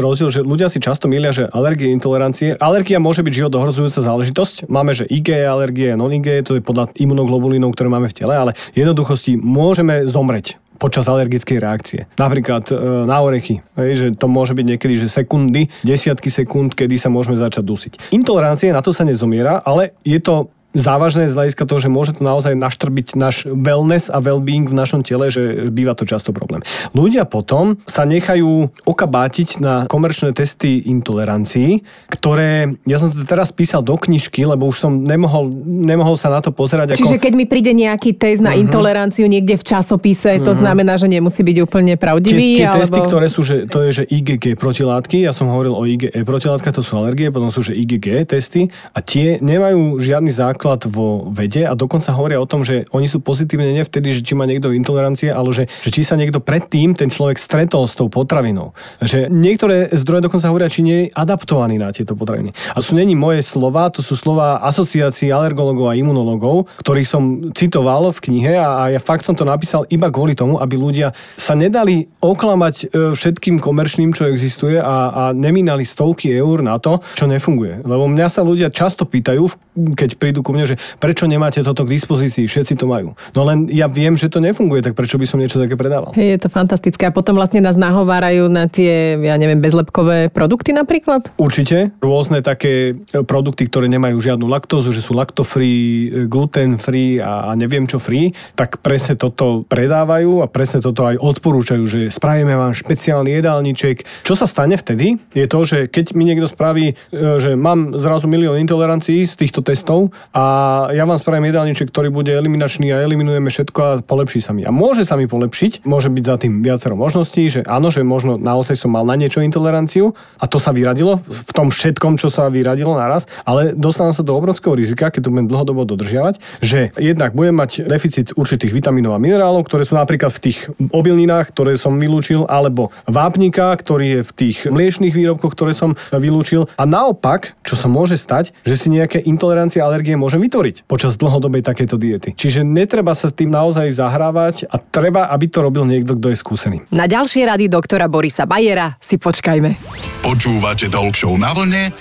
rozdiel, 0.00 0.32
že 0.32 0.40
ľudia 0.40 0.72
si 0.72 0.81
často 0.81 1.06
milia, 1.06 1.31
že 1.31 1.46
alergie, 1.52 1.93
intolerancie. 1.93 2.56
Alergia 2.56 2.99
môže 2.99 3.20
byť 3.20 3.32
život 3.37 3.52
ohrozujúca 3.52 4.00
záležitosť. 4.00 4.72
Máme, 4.72 4.96
že 4.96 5.04
IG 5.06 5.44
alergie, 5.44 5.93
non-IG, 5.93 6.49
to 6.49 6.56
je 6.56 6.62
podľa 6.64 6.94
imunoglobulínov, 6.96 7.76
ktoré 7.76 7.93
máme 7.93 8.08
v 8.08 8.16
tele, 8.16 8.34
ale 8.34 8.56
jednoduchosti 8.72 9.37
môžeme 9.37 10.08
zomreť 10.08 10.62
počas 10.82 11.06
alergickej 11.06 11.62
reakcie. 11.62 12.00
Napríklad 12.19 12.67
e, 12.75 13.06
na 13.06 13.23
orechy, 13.23 13.62
že 13.79 14.19
to 14.19 14.26
môže 14.26 14.58
byť 14.58 14.67
niekedy, 14.67 14.99
že 14.99 15.06
sekundy, 15.06 15.70
desiatky 15.87 16.26
sekúnd, 16.26 16.75
kedy 16.75 16.99
sa 16.99 17.06
môžeme 17.06 17.38
začať 17.38 17.62
dusiť. 17.62 17.93
Intolerancie, 18.11 18.75
na 18.75 18.82
to 18.82 18.90
sa 18.90 19.06
nezomiera, 19.06 19.62
ale 19.62 19.94
je 20.02 20.19
to 20.19 20.50
závažné 20.73 21.29
z 21.29 21.37
hľadiska 21.37 21.65
toho, 21.69 21.81
že 21.81 21.93
môže 21.93 22.17
to 22.17 22.25
naozaj 22.25 22.57
naštrbiť 22.57 23.15
náš 23.15 23.45
wellness 23.49 24.09
a 24.09 24.19
well-being 24.25 24.67
v 24.67 24.75
našom 24.77 25.05
tele, 25.05 25.29
že 25.29 25.69
býva 25.69 25.93
to 25.93 26.09
často 26.09 26.33
problém. 26.33 26.65
Ľudia 26.97 27.29
potom 27.29 27.77
sa 27.85 28.09
nechajú 28.09 28.73
okabátiť 28.89 29.61
na 29.61 29.75
komerčné 29.87 30.33
testy 30.33 30.89
intolerancií, 30.89 31.85
ktoré, 32.09 32.73
ja 32.89 32.97
som 32.97 33.13
to 33.13 33.23
teraz 33.29 33.53
písal 33.53 33.85
do 33.85 33.95
knižky, 33.95 34.49
lebo 34.49 34.69
už 34.69 34.89
som 34.89 34.93
nemohol, 35.05 35.53
nemohol 35.65 36.17
sa 36.17 36.33
na 36.33 36.41
to 36.41 36.51
pozerať. 36.51 36.97
Čiže 36.97 37.21
ako... 37.21 37.25
keď 37.29 37.33
mi 37.37 37.45
príde 37.45 37.73
nejaký 37.77 38.17
test 38.17 38.41
na 38.41 38.57
uh-huh. 38.57 38.65
intoleranciu 38.65 39.29
niekde 39.29 39.61
v 39.61 39.65
časopise, 39.65 40.41
uh-huh. 40.41 40.47
to 40.49 40.53
mhm. 40.57 40.59
znamená, 40.59 40.97
že 40.97 41.07
nemusí 41.07 41.45
byť 41.45 41.57
úplne 41.63 41.95
pravdivý? 42.01 42.57
Tie, 42.57 42.65
tie 42.65 42.69
alebo... 42.69 42.83
testy, 42.89 43.01
ktoré 43.05 43.27
sú, 43.29 43.41
že 43.45 43.69
to 43.69 43.85
je, 43.85 44.03
že 44.03 44.05
IgG 44.09 44.57
protilátky, 44.57 45.29
ja 45.29 45.37
som 45.37 45.53
hovoril 45.53 45.77
o 45.77 45.85
IgE 45.85 46.09
protilátka, 46.25 46.73
to 46.73 46.81
sú 46.81 46.97
alergie, 46.97 47.29
potom 47.29 47.53
sú, 47.53 47.61
že 47.61 47.77
IgG 47.77 48.25
testy 48.25 48.73
a 48.97 48.99
tie 49.05 49.37
nemajú 49.43 50.01
žiadny 50.01 50.33
základ 50.33 50.62
základ 50.62 50.87
vo 50.94 51.26
vede 51.26 51.67
a 51.67 51.75
dokonca 51.75 52.14
hovoria 52.14 52.38
o 52.38 52.47
tom, 52.47 52.62
že 52.62 52.87
oni 52.94 53.11
sú 53.11 53.19
pozitívne 53.19 53.75
nevtedy, 53.75 54.14
že 54.14 54.23
či 54.23 54.38
má 54.38 54.47
niekto 54.47 54.70
intolerancie, 54.70 55.35
ale 55.35 55.50
že, 55.50 55.67
že 55.82 55.91
či 55.91 56.06
sa 56.06 56.14
niekto 56.14 56.38
predtým 56.38 56.94
ten 56.94 57.11
človek 57.11 57.35
stretol 57.35 57.91
s 57.91 57.99
tou 57.99 58.06
potravinou. 58.06 58.70
Že 59.03 59.26
niektoré 59.26 59.91
zdroje 59.91 60.31
dokonca 60.31 60.47
hovoria, 60.47 60.70
či 60.70 60.87
nie 60.87 60.99
je 61.03 61.11
adaptovaný 61.19 61.82
na 61.82 61.91
tieto 61.91 62.14
potraviny. 62.14 62.55
A 62.55 62.79
sú 62.79 62.94
není 62.94 63.19
moje 63.19 63.43
slova, 63.43 63.91
to 63.91 64.06
sú 64.06 64.14
slova 64.14 64.62
asociácií 64.62 65.35
alergologov 65.35 65.91
a 65.91 65.99
imunologov, 65.99 66.70
ktorých 66.79 67.11
som 67.11 67.50
citoval 67.50 68.14
v 68.14 68.23
knihe 68.31 68.55
a, 68.55 68.87
a 68.87 68.94
ja 68.94 69.00
fakt 69.03 69.26
som 69.26 69.35
to 69.35 69.43
napísal 69.43 69.82
iba 69.91 70.14
kvôli 70.14 70.38
tomu, 70.38 70.62
aby 70.62 70.79
ľudia 70.79 71.11
sa 71.35 71.59
nedali 71.59 72.06
oklamať 72.23 72.75
e, 72.79 72.85
všetkým 73.19 73.59
komerčným, 73.59 74.14
čo 74.14 74.31
existuje 74.31 74.79
a, 74.79 75.11
a 75.11 75.23
nemínali 75.35 75.82
stovky 75.82 76.31
eur 76.31 76.62
na 76.62 76.79
to, 76.79 77.03
čo 77.19 77.26
nefunguje. 77.26 77.82
Lebo 77.82 78.06
mňa 78.06 78.29
sa 78.31 78.47
ľudia 78.47 78.70
často 78.70 79.03
pýtajú, 79.03 79.50
keď 79.99 80.20
prídu 80.20 80.44
ku 80.44 80.51
mne, 80.52 80.69
že 80.69 80.76
prečo 81.00 81.25
nemáte 81.25 81.64
toto 81.64 81.88
k 81.88 81.96
dispozícii, 81.96 82.44
všetci 82.44 82.76
to 82.76 82.84
majú. 82.84 83.16
No 83.32 83.49
len 83.49 83.66
ja 83.72 83.88
viem, 83.88 84.14
že 84.14 84.28
to 84.28 84.38
nefunguje, 84.38 84.84
tak 84.84 84.94
prečo 84.94 85.16
by 85.16 85.25
som 85.25 85.40
niečo 85.40 85.56
také 85.56 85.75
predával? 85.75 86.12
Hej, 86.12 86.37
je 86.37 86.40
to 86.44 86.49
fantastické. 86.52 87.08
A 87.08 87.12
potom 87.14 87.34
vlastne 87.34 87.64
nás 87.64 87.81
nahovárajú 87.81 88.52
na 88.52 88.69
tie, 88.69 89.16
ja 89.16 89.34
neviem, 89.40 89.58
bezlepkové 89.58 90.28
produkty 90.28 90.76
napríklad? 90.76 91.32
Určite. 91.40 91.96
Rôzne 92.04 92.44
také 92.44 92.93
e, 92.93 93.25
produkty, 93.25 93.66
ktoré 93.70 93.88
nemajú 93.88 94.20
žiadnu 94.20 94.46
laktózu, 94.50 94.93
že 94.93 95.00
sú 95.00 95.16
laktofree, 95.16 96.26
gluten 96.28 96.76
free 96.76 97.22
a, 97.22 97.49
a 97.49 97.56
neviem 97.56 97.88
čo 97.88 98.02
free, 98.02 98.34
tak 98.58 98.82
presne 98.82 99.16
toto 99.16 99.62
predávajú 99.64 100.43
a 100.43 100.50
presne 100.50 100.82
toto 100.82 101.06
aj 101.06 101.16
odporúčajú, 101.22 101.84
že 101.87 102.00
spravíme 102.12 102.52
vám 102.52 102.76
špeciálny 102.76 103.31
jedálniček. 103.38 104.26
Čo 104.26 104.34
sa 104.34 104.44
stane 104.50 104.75
vtedy, 104.75 105.16
je 105.32 105.46
to, 105.46 105.60
že 105.62 105.78
keď 105.87 106.19
mi 106.19 106.26
niekto 106.26 106.50
spraví, 106.50 106.93
e, 106.93 106.94
že 107.38 107.54
mám 107.54 107.94
zrazu 107.96 108.26
milión 108.26 108.58
intolerancií 108.58 109.25
z 109.25 109.34
týchto 109.38 109.62
testov 109.62 110.10
a 110.34 110.42
a 110.43 110.91
ja 110.91 111.06
vám 111.06 111.23
spravím 111.23 111.55
jedálniček, 111.55 111.94
ktorý 111.94 112.11
bude 112.11 112.35
eliminačný 112.35 112.91
a 112.91 112.99
eliminujeme 113.06 113.47
všetko 113.47 113.79
a 113.79 113.91
polepší 114.03 114.43
sa 114.43 114.50
mi. 114.50 114.67
A 114.67 114.75
môže 114.75 115.06
sa 115.06 115.15
mi 115.15 115.31
polepšiť, 115.31 115.87
môže 115.87 116.11
byť 116.11 116.25
za 116.27 116.37
tým 116.43 116.67
viacero 116.67 116.99
možností, 116.99 117.47
že 117.47 117.61
áno, 117.62 117.94
že 117.94 118.03
možno 118.03 118.35
naozaj 118.35 118.75
som 118.75 118.91
mal 118.91 119.06
na 119.06 119.15
niečo 119.15 119.39
intoleranciu 119.39 120.19
a 120.43 120.50
to 120.50 120.59
sa 120.59 120.75
vyradilo 120.75 121.23
v 121.23 121.50
tom 121.55 121.71
všetkom, 121.71 122.19
čo 122.19 122.27
sa 122.27 122.50
vyradilo 122.50 122.99
naraz, 122.99 123.31
ale 123.47 123.71
dostávam 123.79 124.11
sa 124.11 124.26
do 124.26 124.35
obrovského 124.35 124.75
rizika, 124.75 125.14
keď 125.14 125.31
to 125.31 125.33
budem 125.33 125.47
dlhodobo 125.47 125.87
dodržiavať, 125.87 126.43
že 126.59 126.90
jednak 126.99 127.38
budem 127.38 127.55
mať 127.55 127.87
deficit 127.87 128.35
určitých 128.35 128.75
vitamínov 128.75 129.14
a 129.14 129.23
minerálov, 129.23 129.62
ktoré 129.71 129.87
sú 129.87 129.95
napríklad 129.95 130.35
v 130.35 130.43
tých 130.50 130.59
obilninách, 130.90 131.55
ktoré 131.55 131.78
som 131.78 132.02
vylúčil, 132.02 132.50
alebo 132.50 132.90
vápnika, 133.07 133.71
ktorý 133.78 134.19
je 134.19 134.21
v 134.26 134.33
tých 134.35 134.57
mliečných 134.66 135.14
výrobkoch, 135.14 135.55
ktoré 135.55 135.71
som 135.71 135.95
vylúčil. 136.11 136.66
A 136.75 136.83
naopak, 136.83 137.55
čo 137.62 137.78
sa 137.78 137.87
môže 137.87 138.19
stať, 138.19 138.50
že 138.66 138.75
si 138.75 138.90
nejaké 138.90 139.23
intolerancie, 139.23 139.78
alergie 139.78 140.19
môže 140.19 140.32
môžem 140.33 140.49
vytvoriť 140.49 140.89
počas 140.89 141.21
dlhodobej 141.21 141.61
takéto 141.61 142.01
diety. 142.01 142.33
Čiže 142.33 142.65
netreba 142.65 143.12
sa 143.12 143.29
s 143.29 143.37
tým 143.37 143.53
naozaj 143.53 143.93
zahrávať 143.93 144.65
a 144.65 144.81
treba, 144.81 145.29
aby 145.29 145.45
to 145.45 145.61
robil 145.61 145.85
niekto, 145.85 146.17
kto 146.17 146.33
je 146.33 146.37
skúsený. 146.41 146.77
Na 146.89 147.05
ďalšie 147.05 147.45
rady 147.45 147.69
doktora 147.69 148.09
Borisa 148.09 148.49
Bajera 148.49 148.97
si 148.97 149.21
počkajme. 149.21 149.77
Počúvate 150.25 150.89
Talk 150.89 151.12
na 151.37 151.53
vlne 151.53 151.93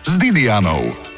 s 0.00 0.16
Didianou. 0.16 1.13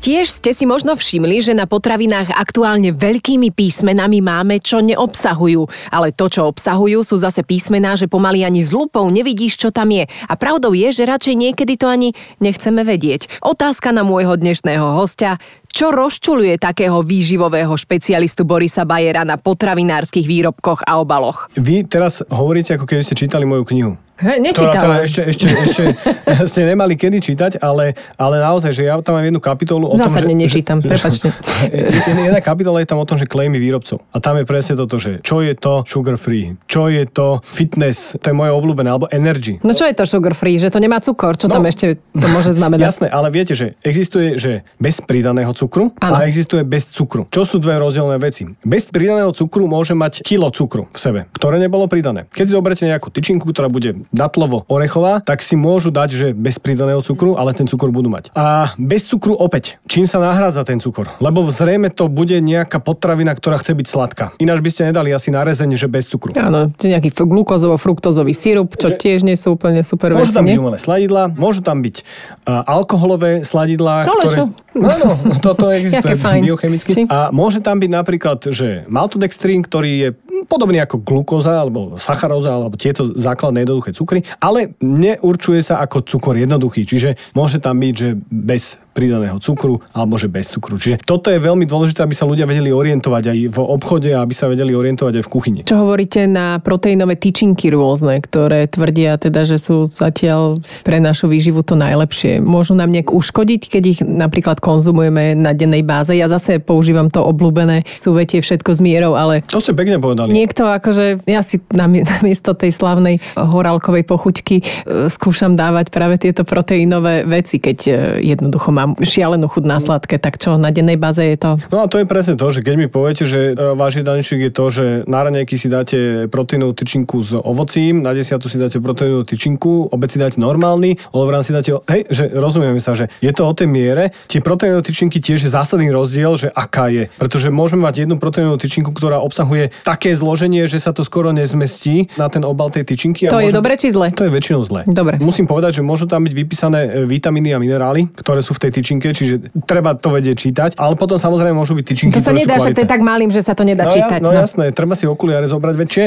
Tiež 0.00 0.40
ste 0.40 0.56
si 0.56 0.64
možno 0.64 0.96
všimli, 0.96 1.44
že 1.44 1.52
na 1.52 1.68
potravinách 1.68 2.32
aktuálne 2.32 2.88
veľkými 2.88 3.52
písmenami 3.52 4.24
máme, 4.24 4.56
čo 4.56 4.80
neobsahujú. 4.80 5.92
Ale 5.92 6.16
to, 6.16 6.32
čo 6.32 6.48
obsahujú, 6.48 7.04
sú 7.04 7.20
zase 7.20 7.44
písmená, 7.44 8.00
že 8.00 8.08
pomaly 8.08 8.40
ani 8.40 8.64
z 8.64 8.72
lupou 8.72 9.04
nevidíš, 9.12 9.60
čo 9.60 9.68
tam 9.68 9.92
je. 9.92 10.08
A 10.24 10.32
pravdou 10.40 10.72
je, 10.72 10.88
že 10.88 11.04
radšej 11.04 11.36
niekedy 11.36 11.76
to 11.76 11.84
ani 11.92 12.16
nechceme 12.40 12.80
vedieť. 12.80 13.44
Otázka 13.44 13.92
na 13.92 14.00
môjho 14.00 14.40
dnešného 14.40 14.96
hostia. 14.96 15.36
Čo 15.68 15.92
rozčuluje 15.92 16.56
takého 16.56 17.04
výživového 17.04 17.76
špecialistu 17.76 18.48
Borisa 18.48 18.88
Bajera 18.88 19.28
na 19.28 19.36
potravinárskych 19.36 20.24
výrobkoch 20.24 20.80
a 20.80 20.96
obaloch? 20.96 21.52
Vy 21.60 21.84
teraz 21.84 22.24
hovoríte, 22.32 22.80
ako 22.80 22.88
keby 22.88 23.04
ste 23.04 23.20
čítali 23.20 23.44
moju 23.44 23.68
knihu. 23.68 24.00
He, 24.20 24.36
nečítala. 24.36 24.76
Ktorá 24.76 24.84
teda 24.84 24.96
ešte, 25.08 25.20
ešte, 25.32 25.46
ešte 25.48 25.82
ste 26.52 26.60
nemali 26.68 26.92
kedy 26.92 27.18
čítať, 27.24 27.52
ale, 27.64 27.96
ale 28.20 28.36
naozaj, 28.44 28.70
že 28.76 28.84
ja 28.84 29.00
tam 29.00 29.16
mám 29.16 29.24
jednu 29.24 29.40
kapitolu 29.40 29.88
o 29.88 29.96
Zásadne 29.96 30.36
tom, 30.36 30.40
že... 30.40 30.44
nečítam, 30.44 30.76
že, 30.84 30.88
prepačte. 30.92 31.26
Jedna 32.28 32.40
kapitola 32.44 32.84
je 32.84 32.88
tam 32.88 33.00
o 33.00 33.06
tom, 33.08 33.16
že 33.16 33.24
klejmy 33.24 33.56
výrobcov. 33.56 34.04
A 34.12 34.20
tam 34.20 34.36
je 34.36 34.44
presne 34.44 34.76
toto, 34.76 35.00
že 35.00 35.24
čo 35.24 35.40
je 35.40 35.56
to 35.56 35.88
sugar 35.88 36.20
free, 36.20 36.52
čo 36.68 36.92
je 36.92 37.08
to 37.08 37.40
fitness, 37.40 38.20
to 38.20 38.26
je 38.28 38.34
moje 38.36 38.52
obľúbené, 38.52 38.92
alebo 38.92 39.08
energy. 39.08 39.56
No 39.64 39.72
čo 39.72 39.88
je 39.88 39.96
to 39.96 40.04
sugar 40.04 40.36
free, 40.36 40.60
že 40.60 40.68
to 40.68 40.76
nemá 40.76 41.00
cukor, 41.00 41.40
čo 41.40 41.48
no, 41.48 41.56
tam 41.56 41.64
ešte 41.64 41.96
to 42.12 42.26
môže 42.28 42.52
znamenať? 42.52 42.84
Jasné, 42.84 43.06
ale 43.08 43.32
viete, 43.32 43.56
že 43.56 43.80
existuje, 43.80 44.36
že 44.36 44.68
bez 44.76 45.00
pridaného 45.00 45.56
cukru 45.56 45.96
ano. 45.96 46.20
a 46.20 46.28
existuje 46.28 46.60
bez 46.60 46.92
cukru. 46.92 47.24
Čo 47.32 47.48
sú 47.48 47.56
dve 47.56 47.80
rozdielne 47.80 48.20
veci? 48.20 48.44
Bez 48.60 48.92
pridaného 48.92 49.32
cukru 49.32 49.64
môže 49.64 49.96
mať 49.96 50.20
kilo 50.20 50.52
cukru 50.52 50.92
v 50.92 50.98
sebe, 51.00 51.20
ktoré 51.32 51.56
nebolo 51.56 51.88
pridané. 51.88 52.28
Keď 52.28 52.44
si 52.44 52.52
zoberiete 52.52 52.84
nejakú 52.84 53.08
tyčinku, 53.08 53.48
ktorá 53.48 53.72
bude 53.72 54.09
datlovo-orechová, 54.10 55.22
tak 55.22 55.40
si 55.40 55.54
môžu 55.54 55.94
dať, 55.94 56.08
že 56.10 56.26
bez 56.34 56.58
pridaného 56.58 56.98
cukru, 57.02 57.38
ale 57.38 57.54
ten 57.54 57.66
cukor 57.66 57.94
budú 57.94 58.10
mať. 58.10 58.34
A 58.34 58.74
bez 58.76 59.06
cukru 59.06 59.38
opäť, 59.38 59.78
čím 59.86 60.04
sa 60.04 60.18
nahrádza 60.18 60.66
ten 60.66 60.82
cukor? 60.82 61.10
Lebo 61.22 61.46
zrejme 61.46 61.94
to 61.94 62.10
bude 62.10 62.34
nejaká 62.42 62.82
potravina, 62.82 63.32
ktorá 63.32 63.58
chce 63.62 63.72
byť 63.74 63.86
sladká. 63.86 64.24
Ináč 64.42 64.58
by 64.60 64.70
ste 64.70 64.82
nedali 64.90 65.14
asi 65.14 65.30
na 65.30 65.46
rezeň, 65.46 65.78
že 65.78 65.86
bez 65.86 66.10
cukru. 66.10 66.34
Áno, 66.34 66.74
nejaký 66.74 67.14
glukózovo-fruktozový 67.14 68.34
sirup, 68.34 68.74
čo 68.74 68.94
že, 68.94 68.98
tiež 68.98 69.22
nie 69.22 69.38
sú 69.38 69.54
úplne 69.54 69.86
super 69.86 70.12
Môžu 70.14 70.34
tam 70.34 70.46
byť 70.46 70.58
umelé 70.58 70.78
sladidla, 70.78 71.22
môžu 71.30 71.60
tam 71.62 71.78
byť 71.80 71.96
uh, 72.02 72.66
alkoholové 72.66 73.46
sladidlá, 73.46 74.10
Ale 74.10 74.24
ktoré... 74.26 74.36
čo? 74.36 74.44
Áno, 74.78 75.08
toto 75.42 75.70
existuje 75.78 76.14
biochemicky. 76.18 77.06
A 77.06 77.30
môže 77.30 77.62
tam 77.62 77.78
byť 77.78 77.90
napríklad, 77.90 78.38
že 78.50 78.86
maltodextrín, 78.90 79.62
ktorý 79.62 79.90
je 79.90 80.08
podobný 80.46 80.80
ako 80.82 81.02
glukóza 81.02 81.60
alebo 81.60 81.98
sacharóza 82.00 82.54
alebo 82.54 82.78
tieto 82.78 83.04
základné 83.04 83.66
jednoduché 83.66 83.92
cukry, 84.00 84.24
ale 84.40 84.72
neurčuje 84.80 85.60
sa 85.60 85.84
ako 85.84 86.08
cukor 86.08 86.40
jednoduchý, 86.40 86.88
čiže 86.88 87.20
môže 87.36 87.60
tam 87.60 87.76
byť, 87.76 87.94
že 87.94 88.16
bez 88.32 88.80
pridaného 88.90 89.38
cukru 89.38 89.78
alebo 89.94 90.18
že 90.18 90.26
bez 90.26 90.50
cukru. 90.50 90.76
Čiže 90.76 91.02
toto 91.06 91.30
je 91.30 91.38
veľmi 91.38 91.64
dôležité, 91.64 92.02
aby 92.02 92.14
sa 92.14 92.26
ľudia 92.26 92.44
vedeli 92.44 92.74
orientovať 92.74 93.24
aj 93.30 93.38
v 93.54 93.58
obchode 93.58 94.10
a 94.10 94.22
aby 94.22 94.34
sa 94.34 94.50
vedeli 94.50 94.74
orientovať 94.74 95.22
aj 95.22 95.24
v 95.24 95.30
kuchyni. 95.30 95.60
Čo 95.64 95.86
hovoríte 95.86 96.26
na 96.26 96.58
proteínové 96.58 97.16
tyčinky 97.16 97.70
rôzne, 97.70 98.18
ktoré 98.20 98.66
tvrdia 98.66 99.16
teda, 99.16 99.46
že 99.46 99.62
sú 99.62 99.86
zatiaľ 99.88 100.60
pre 100.82 100.98
našu 100.98 101.30
výživu 101.30 101.62
to 101.62 101.78
najlepšie. 101.78 102.42
Môžu 102.42 102.74
nám 102.74 102.90
nejak 102.90 103.14
uškodiť, 103.14 103.62
keď 103.70 103.82
ich 103.86 104.00
napríklad 104.02 104.58
konzumujeme 104.58 105.38
na 105.38 105.54
dennej 105.54 105.86
báze. 105.86 106.12
Ja 106.16 106.26
zase 106.26 106.58
používam 106.58 107.08
to 107.08 107.22
obľúbené 107.22 107.86
súvetie 107.94 108.42
všetko 108.42 108.70
s 108.76 108.80
mierou, 108.82 109.14
ale... 109.14 109.46
To 109.50 109.62
ste 109.62 109.76
pekne 109.76 110.02
povedali. 110.02 110.34
Niekto 110.34 110.66
akože, 110.66 111.24
ja 111.28 111.40
si 111.44 111.62
namiesto 111.80 112.56
tej 112.56 112.74
slavnej 112.74 113.22
horálkovej 113.38 114.04
pochuťky 114.06 114.56
e, 114.60 114.64
skúšam 115.12 115.54
dávať 115.54 115.92
práve 115.92 116.18
tieto 116.18 116.42
proteínové 116.42 117.22
veci, 117.28 117.62
keď 117.62 117.78
e, 117.86 117.92
jednoducho 118.24 118.72
mám 118.80 118.96
šialenú 118.96 119.46
chud 119.52 119.68
na 119.68 119.76
sladké, 119.76 120.16
tak 120.16 120.40
čo, 120.40 120.56
na 120.56 120.72
dennej 120.72 120.96
báze 120.96 121.20
je 121.20 121.36
to? 121.36 121.60
No 121.68 121.84
a 121.84 121.86
to 121.86 122.00
je 122.00 122.06
presne 122.08 122.40
to, 122.40 122.48
že 122.48 122.64
keď 122.64 122.74
mi 122.80 122.88
poviete, 122.88 123.28
že 123.28 123.52
e, 123.52 123.76
váš 123.76 124.00
jedálniček 124.00 124.48
je 124.48 124.52
to, 124.52 124.64
že 124.72 124.84
na 125.04 125.20
raňajky 125.20 125.54
si 125.60 125.68
dáte 125.68 125.98
proteínovú 126.32 126.72
tyčinku 126.72 127.20
s 127.20 127.36
ovocím, 127.36 128.00
na 128.00 128.16
desiatu 128.16 128.48
si 128.48 128.56
dáte 128.56 128.80
proteínovú 128.80 129.28
tyčinku, 129.28 129.92
obed 129.92 130.08
si 130.08 130.16
dáte 130.16 130.40
normálny, 130.40 130.96
olovran 131.12 131.44
si 131.44 131.52
dáte, 131.52 131.76
hej, 131.92 132.08
že 132.08 132.32
rozumieme 132.32 132.80
sa, 132.80 132.96
že 132.96 133.12
je 133.20 133.32
to 133.36 133.44
o 133.44 133.52
tej 133.52 133.68
miere. 133.68 134.16
Tie 134.26 134.40
proteínové 134.40 134.80
tyčinky 134.88 135.20
tiež 135.20 135.44
je 135.44 135.50
zásadný 135.52 135.92
rozdiel, 135.92 136.32
že 136.40 136.48
aká 136.48 136.88
je. 136.88 137.12
Pretože 137.20 137.52
môžeme 137.52 137.84
mať 137.84 138.08
jednu 138.08 138.16
proteínovú 138.16 138.56
tyčinku, 138.56 138.96
ktorá 138.96 139.20
obsahuje 139.20 139.74
také 139.84 140.16
zloženie, 140.16 140.64
že 140.64 140.80
sa 140.80 140.96
to 140.96 141.04
skoro 141.04 141.34
nezmestí 141.36 142.08
na 142.16 142.32
ten 142.32 142.42
obal 142.46 142.72
tej 142.72 142.88
tyčinky. 142.88 143.28
To 143.28 143.42
je 143.42 143.52
dobre 143.52 143.76
či 143.76 143.92
zle? 143.92 144.14
To 144.16 144.24
je 144.24 144.32
väčšinou 144.32 144.62
zle. 144.64 144.80
Dobre. 144.88 145.20
Musím 145.20 145.44
povedať, 145.44 145.80
že 145.80 145.82
môžu 145.84 146.08
tam 146.08 146.24
byť 146.24 146.34
vypísané 146.34 146.80
e, 146.86 146.88
vitamíny 147.04 147.52
a 147.52 147.58
minerály, 147.58 148.08
ktoré 148.14 148.40
sú 148.40 148.56
v 148.56 148.62
tej 148.68 148.69
tej 148.70 148.78
tyčinke, 148.78 149.10
čiže 149.10 149.50
treba 149.66 149.98
to 149.98 150.14
vedieť 150.14 150.36
čítať. 150.38 150.70
Ale 150.78 150.94
potom 150.94 151.18
samozrejme 151.18 151.58
môžu 151.58 151.74
byť 151.74 151.84
tyčinky, 151.84 152.14
To 152.14 152.22
sa 152.22 152.30
nedá, 152.30 152.62
že 152.62 152.70
to 152.70 152.86
je 152.86 152.88
tak 152.88 153.02
malým, 153.02 153.34
že 153.34 153.42
sa 153.42 153.58
to 153.58 153.66
nedá 153.66 153.90
no, 153.90 153.92
čítať. 153.92 154.20
Ja, 154.22 154.24
no, 154.24 154.30
no, 154.30 154.38
jasné, 154.38 154.70
treba 154.70 154.94
si 154.94 155.10
okuliare 155.10 155.50
zobrať 155.50 155.74
väčšie. 155.74 156.04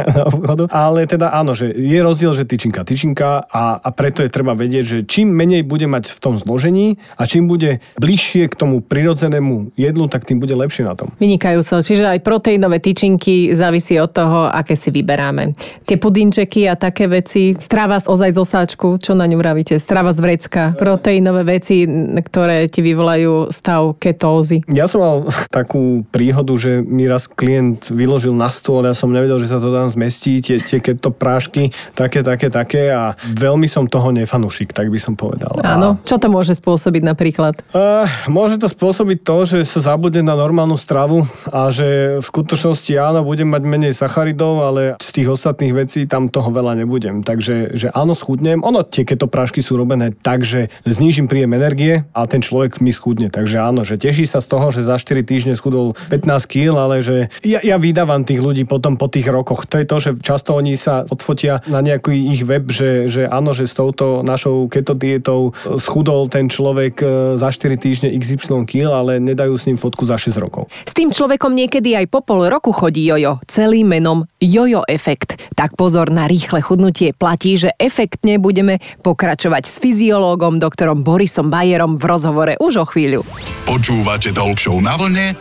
ale 0.86 1.06
teda 1.06 1.30
áno, 1.30 1.54
že 1.54 1.70
je 1.70 1.98
rozdiel, 2.02 2.34
že 2.34 2.42
tyčinka, 2.42 2.82
tyčinka 2.82 3.46
a, 3.46 3.78
a 3.78 3.88
preto 3.94 4.26
je 4.26 4.30
treba 4.32 4.58
vedieť, 4.58 4.84
že 4.84 4.98
čím 5.06 5.30
menej 5.30 5.62
bude 5.62 5.86
mať 5.86 6.10
v 6.10 6.18
tom 6.18 6.34
zložení 6.40 6.96
a 7.20 7.28
čím 7.28 7.46
bude 7.46 7.84
bližšie 8.00 8.48
k 8.48 8.54
tomu 8.56 8.80
prirodzenému 8.80 9.76
jedlu, 9.76 10.08
tak 10.08 10.24
tým 10.24 10.40
bude 10.40 10.56
lepšie 10.56 10.82
na 10.82 10.96
tom. 10.96 11.12
Vynikajúco. 11.20 11.84
Čiže 11.84 12.16
aj 12.16 12.24
proteínové 12.24 12.80
tyčinky 12.80 13.52
závisí 13.52 14.00
od 14.00 14.10
toho, 14.16 14.48
aké 14.48 14.74
si 14.74 14.88
vyberáme. 14.88 15.52
Tie 15.84 16.00
pudinčeky 16.00 16.64
a 16.66 16.74
také 16.74 17.06
veci, 17.06 17.52
strava 17.60 18.00
ozaj 18.00 18.32
z 18.32 18.38
osáčku, 18.40 18.96
čo 18.96 19.12
na 19.12 19.28
ňu 19.28 19.36
vravíte? 19.36 19.76
Strava 19.76 20.16
z 20.16 20.24
vrecka, 20.24 20.72
proteínové 20.78 21.44
veci, 21.44 21.75
ktoré 22.24 22.64
ti 22.72 22.80
vyvolajú 22.80 23.52
stav 23.52 24.00
ketózy? 24.00 24.64
Ja 24.72 24.88
som 24.88 25.04
mal 25.04 25.16
takú 25.52 26.08
príhodu, 26.08 26.56
že 26.56 26.80
mi 26.80 27.04
raz 27.04 27.28
klient 27.28 27.92
vyložil 27.92 28.32
na 28.32 28.48
stôl, 28.48 28.88
ja 28.88 28.96
som 28.96 29.12
nevedel, 29.12 29.36
že 29.44 29.52
sa 29.52 29.60
to 29.60 29.68
tam 29.68 29.92
zmestí, 29.92 30.40
tie, 30.40 30.62
tie 30.64 30.80
keto 30.80 31.12
prášky, 31.12 31.68
také, 31.92 32.24
také, 32.24 32.48
také 32.48 32.88
a 32.88 33.12
veľmi 33.20 33.68
som 33.68 33.84
toho 33.84 34.08
nefanušik, 34.16 34.72
tak 34.72 34.88
by 34.88 34.96
som 34.96 35.12
povedal. 35.18 35.60
Áno, 35.60 36.00
čo 36.06 36.16
to 36.16 36.32
môže 36.32 36.56
spôsobiť 36.56 37.02
napríklad? 37.04 37.60
Uh, 37.76 38.08
môže 38.30 38.56
to 38.56 38.72
spôsobiť 38.72 39.18
to, 39.20 39.36
že 39.44 39.58
sa 39.68 39.92
zabudne 39.92 40.24
na 40.24 40.38
normálnu 40.38 40.80
stravu 40.80 41.28
a 41.52 41.68
že 41.74 42.18
v 42.22 42.24
skutočnosti 42.24 42.92
áno, 42.96 43.20
budem 43.26 43.50
mať 43.50 43.62
menej 43.66 43.92
sacharidov, 43.92 44.64
ale 44.64 44.82
z 45.02 45.10
tých 45.12 45.28
ostatných 45.28 45.74
vecí 45.76 46.08
tam 46.08 46.32
toho 46.32 46.48
veľa 46.48 46.78
nebudem. 46.80 47.26
Takže 47.26 47.74
že 47.74 47.92
áno, 47.92 48.14
schudnem. 48.16 48.62
Ono, 48.62 48.86
tie 48.86 49.02
keto 49.02 49.26
prášky 49.26 49.60
sú 49.60 49.74
robené 49.76 50.14
tak, 50.14 50.46
že 50.46 50.72
znížim 50.86 51.26
príjem 51.26 51.52
energie 51.52 51.65
a 52.12 52.28
ten 52.28 52.44
človek 52.44 52.78
mi 52.84 52.92
schudne. 52.92 53.32
Takže 53.32 53.56
áno, 53.58 53.82
že 53.82 53.98
teší 53.98 54.28
sa 54.28 54.38
z 54.38 54.46
toho, 54.52 54.70
že 54.70 54.86
za 54.86 55.00
4 55.00 55.24
týždne 55.26 55.54
schudol 55.56 55.96
15 56.12 56.28
kg, 56.46 56.76
ale 56.76 57.02
že 57.02 57.32
ja, 57.42 57.58
ja 57.64 57.80
vydávam 57.80 58.22
tých 58.22 58.38
ľudí 58.38 58.68
potom 58.68 58.94
po 59.00 59.08
tých 59.08 59.26
rokoch. 59.26 59.66
To 59.70 59.80
je 59.80 59.86
to, 59.86 59.96
že 59.98 60.10
často 60.20 60.54
oni 60.54 60.76
sa 60.76 61.02
odfotia 61.08 61.64
na 61.66 61.80
nejaký 61.80 62.12
ich 62.12 62.42
web, 62.46 62.68
že, 62.70 63.10
že 63.10 63.26
áno, 63.26 63.56
že 63.56 63.66
s 63.66 63.74
touto 63.74 64.20
našou 64.22 64.68
keto 64.70 64.94
dietou 64.94 65.56
schudol 65.80 66.28
ten 66.30 66.46
človek 66.50 66.94
e, 67.00 67.06
za 67.40 67.48
4 67.50 67.76
týždne 67.80 68.08
XY 68.12 68.66
kg, 68.68 68.92
ale 68.92 69.12
nedajú 69.22 69.54
s 69.56 69.66
ním 69.66 69.78
fotku 69.78 70.04
za 70.04 70.20
6 70.20 70.36
rokov. 70.36 70.68
S 70.84 70.92
tým 70.92 71.10
človekom 71.10 71.52
niekedy 71.54 71.96
aj 71.96 72.06
po 72.10 72.20
pol 72.20 72.46
roku 72.50 72.70
chodí 72.70 73.06
jojo, 73.06 73.40
celým 73.46 73.90
menom 73.90 74.28
jojo 74.42 74.82
efekt. 74.86 75.38
Tak 75.54 75.78
pozor 75.78 76.12
na 76.12 76.28
rýchle 76.28 76.60
chudnutie 76.60 77.14
platí, 77.16 77.56
že 77.56 77.72
efektne 77.78 78.36
budeme 78.36 78.78
pokračovať 79.00 79.62
s 79.64 79.74
fyziológom 79.80 80.58
doktorom 80.58 81.00
Borisom 81.06 81.48
Bajerom 81.56 81.96
v 81.96 82.04
rozhovore 82.04 82.52
už 82.60 82.84
o 82.84 82.84
chvíľu. 82.84 83.24
Počúvate 83.64 84.28
Talk 84.28 84.60
na 84.84 84.92
vlne 85.00 85.32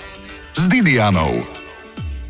s 0.56 0.64
Didianou. 0.72 1.44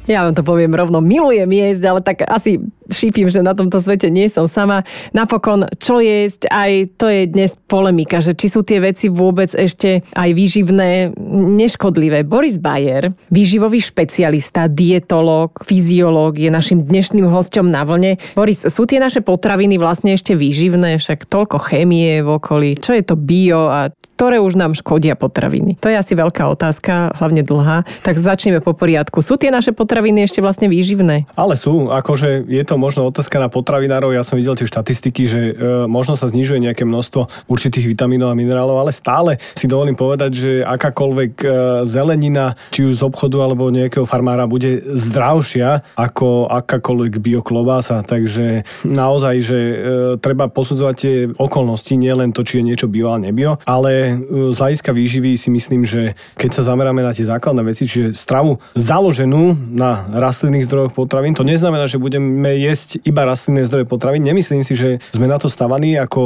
Ja 0.09 0.25
vám 0.25 0.33
to 0.33 0.41
poviem 0.41 0.73
rovno, 0.73 1.05
milujem 1.05 1.45
jesť, 1.45 1.93
ale 1.93 2.01
tak 2.01 2.25
asi 2.25 2.57
šípim, 2.89 3.29
že 3.29 3.45
na 3.45 3.57
tomto 3.57 3.81
svete 3.81 4.09
nie 4.09 4.29
som 4.29 4.49
sama. 4.49 4.85
Napokon, 5.11 5.69
čo 5.81 6.01
jesť, 6.01 6.49
aj 6.49 6.71
to 6.99 7.05
je 7.09 7.21
dnes 7.29 7.51
polemika, 7.65 8.21
že 8.21 8.37
či 8.37 8.47
sú 8.51 8.61
tie 8.61 8.81
veci 8.81 9.09
vôbec 9.09 9.51
ešte 9.53 10.05
aj 10.13 10.29
výživné, 10.33 11.15
neškodlivé. 11.55 12.25
Boris 12.25 12.57
Bayer, 12.61 13.09
výživový 13.29 13.81
špecialista, 13.81 14.69
dietolog, 14.69 15.55
fyziológ, 15.65 16.37
je 16.37 16.49
našim 16.51 16.85
dnešným 16.85 17.29
hostom 17.29 17.69
na 17.69 17.85
vlne. 17.85 18.17
Boris, 18.37 18.65
sú 18.65 18.85
tie 18.85 19.01
naše 19.01 19.21
potraviny 19.21 19.77
vlastne 19.81 20.13
ešte 20.13 20.37
výživné? 20.37 20.97
Však 20.97 21.29
toľko 21.29 21.57
chémie 21.61 22.21
v 22.21 22.29
okolí. 22.37 22.69
Čo 22.79 22.95
je 22.95 23.03
to 23.03 23.15
bio 23.17 23.67
a 23.69 23.89
ktoré 24.15 24.39
už 24.39 24.55
nám 24.55 24.79
škodia 24.79 25.19
potraviny? 25.19 25.75
To 25.83 25.91
je 25.91 25.99
asi 25.99 26.15
veľká 26.15 26.47
otázka, 26.47 27.19
hlavne 27.19 27.43
dlhá. 27.43 27.83
Tak 27.99 28.15
začneme 28.15 28.63
po 28.63 28.71
poriadku. 28.71 29.19
Sú 29.19 29.35
tie 29.35 29.51
naše 29.51 29.75
potraviny 29.75 30.23
ešte 30.23 30.39
vlastne 30.39 30.71
výživné? 30.71 31.27
Ale 31.35 31.59
sú, 31.59 31.91
akože 31.91 32.47
je 32.47 32.63
to 32.63 32.74
to 32.75 32.83
možno 32.83 33.07
otázka 33.07 33.39
na 33.39 33.47
potravinárov. 33.47 34.11
Ja 34.11 34.27
som 34.27 34.35
videl 34.35 34.59
tie 34.59 34.67
štatistiky, 34.67 35.23
že 35.23 35.39
e, 35.39 35.53
možno 35.87 36.19
sa 36.19 36.27
znižuje 36.27 36.59
nejaké 36.59 36.83
množstvo 36.83 37.47
určitých 37.47 37.87
vitamínov 37.95 38.27
a 38.27 38.35
minerálov, 38.35 38.83
ale 38.83 38.91
stále 38.91 39.39
si 39.55 39.63
dovolím 39.63 39.95
povedať, 39.95 40.31
že 40.35 40.51
akákoľvek 40.67 41.33
e, 41.39 41.47
zelenina, 41.87 42.59
či 42.75 42.83
už 42.83 42.99
z 42.99 43.07
obchodu 43.07 43.47
alebo 43.47 43.71
nejakého 43.71 44.03
farmára, 44.03 44.43
bude 44.43 44.83
zdravšia 44.91 45.95
ako 45.95 46.51
akákoľvek 46.51 47.23
bioklobása. 47.23 48.03
Takže 48.03 48.67
naozaj, 48.83 49.35
že 49.39 49.59
e, 49.63 49.75
treba 50.19 50.51
posudzovať 50.51 50.95
tie 50.99 51.15
okolnosti, 51.31 51.95
nie 51.95 52.11
len 52.11 52.35
to, 52.35 52.43
či 52.43 52.59
je 52.59 52.67
niečo 52.75 52.91
bio 52.91 53.15
a 53.15 53.23
nebio, 53.23 53.55
ale 53.63 54.19
z 54.51 54.57
hľadiska 54.59 54.91
výživy 54.91 55.39
si 55.39 55.47
myslím, 55.47 55.87
že 55.87 56.19
keď 56.35 56.59
sa 56.59 56.75
zameráme 56.75 56.99
na 56.99 57.15
tie 57.15 57.23
základné 57.23 57.63
veci, 57.63 57.87
čiže 57.87 58.11
stravu 58.11 58.59
založenú 58.75 59.55
na 59.71 60.11
rastlinných 60.11 60.67
zdrojoch 60.67 60.91
potravín, 60.91 61.39
to 61.39 61.47
neznamená, 61.47 61.87
že 61.87 62.03
budeme 62.03 62.25
jesť 62.65 62.89
iba 63.05 63.21
rastlinné 63.23 63.69
zdroje 63.69 63.85
potravín. 63.85 64.25
Nemyslím 64.25 64.65
si, 64.65 64.73
že 64.73 64.97
sme 65.13 65.29
na 65.29 65.37
to 65.37 65.47
stavaní 65.47 65.95
ako 66.01 66.21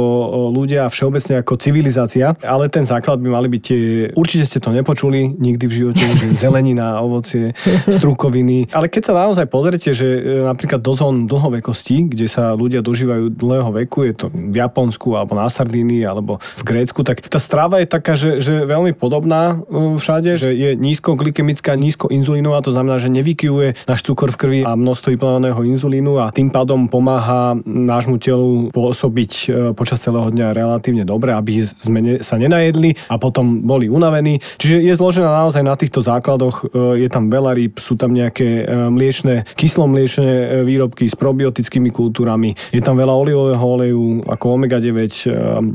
ľudia 0.50 0.88
všeobecne 0.88 1.44
ako 1.44 1.60
civilizácia, 1.60 2.32
ale 2.40 2.72
ten 2.72 2.88
základ 2.88 3.20
by 3.20 3.28
mali 3.28 3.46
byť 3.52 3.62
tie... 3.62 3.80
Určite 4.16 4.44
ste 4.48 4.58
to 4.58 4.72
nepočuli 4.74 5.36
nikdy 5.36 5.64
v 5.68 5.74
živote, 5.84 6.02
že 6.18 6.26
zelenina, 6.48 6.98
ovocie, 7.04 7.52
strukoviny. 7.86 8.72
Ale 8.72 8.88
keď 8.88 9.12
sa 9.12 9.14
naozaj 9.14 9.46
pozrite, 9.52 9.92
že 9.92 10.08
e, 10.08 10.20
napríklad 10.48 10.80
do 10.80 10.96
zón 10.96 11.28
dlhovekosti, 11.28 12.10
kde 12.10 12.26
sa 12.26 12.56
ľudia 12.56 12.80
dožívajú 12.80 13.36
dlhého 13.36 13.70
veku, 13.84 14.08
je 14.08 14.14
to 14.16 14.26
v 14.32 14.56
Japonsku 14.56 15.14
alebo 15.14 15.36
na 15.36 15.52
Sardínii 15.52 16.02
alebo 16.02 16.40
v 16.40 16.62
Grécku, 16.64 17.04
tak 17.04 17.20
tá 17.22 17.38
strava 17.38 17.78
je 17.84 17.86
taká, 17.86 18.16
že, 18.16 18.40
že 18.40 18.64
veľmi 18.64 18.96
podobná 18.96 19.60
e, 19.68 20.00
všade, 20.00 20.40
že 20.40 20.50
je 20.56 20.74
nízko 20.74 21.14
glykemická, 21.14 21.76
nízko 21.76 22.08
inzulínová, 22.08 22.64
to 22.64 22.72
znamená, 22.72 22.96
že 22.96 23.12
nevykyjú 23.12 23.50
aktivuje 23.50 23.74
náš 23.90 24.00
cukor 24.06 24.30
v 24.30 24.38
krvi 24.38 24.60
a 24.62 24.78
množstvo 24.78 25.10
vyplánovaného 25.10 25.60
inzulínu 25.66 26.22
a 26.22 26.29
tým 26.30 26.50
pádom 26.50 26.86
pomáha 26.90 27.54
nášmu 27.64 28.18
telu 28.18 28.70
pôsobiť 28.74 29.32
e, 29.32 29.46
počas 29.74 30.02
celého 30.02 30.30
dňa 30.30 30.54
relatívne 30.54 31.04
dobre, 31.06 31.34
aby 31.34 31.64
sme 31.66 32.20
sa 32.20 32.36
nenajedli 32.36 32.96
a 33.08 33.16
potom 33.16 33.62
boli 33.62 33.86
unavení. 33.86 34.42
Čiže 34.58 34.76
je 34.82 34.94
zložená 34.94 35.30
naozaj 35.44 35.62
na 35.62 35.74
týchto 35.74 36.02
základoch. 36.02 36.70
E, 36.70 37.06
je 37.06 37.08
tam 37.08 37.28
veľa 37.32 37.56
rýb, 37.56 37.78
sú 37.78 37.96
tam 37.96 38.12
nejaké 38.12 38.64
e, 38.64 38.88
mliečne, 38.90 39.48
kyslomliečne 39.56 40.62
výrobky 40.66 41.06
s 41.06 41.16
probiotickými 41.16 41.90
kultúrami. 41.90 42.54
Je 42.70 42.82
tam 42.82 42.98
veľa 42.98 43.14
olivového 43.14 43.64
oleju, 43.64 44.04
ako 44.26 44.44
omega-9, 44.56 45.00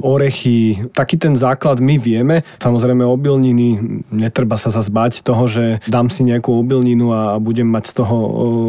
orechy. 0.01 0.85
Taký 0.93 1.15
ten 1.17 1.33
základ 1.35 1.81
my 1.81 1.95
vieme. 1.97 2.45
Samozrejme 2.61 3.03
obilniny, 3.03 4.01
netreba 4.13 4.59
sa 4.59 4.69
zazbať 4.69 5.25
toho, 5.25 5.45
že 5.49 5.65
dám 5.89 6.11
si 6.11 6.23
nejakú 6.27 6.53
obilninu 6.53 7.11
a 7.11 7.21
budem 7.41 7.67
mať 7.67 7.91
z 7.91 7.93
toho 8.03 8.15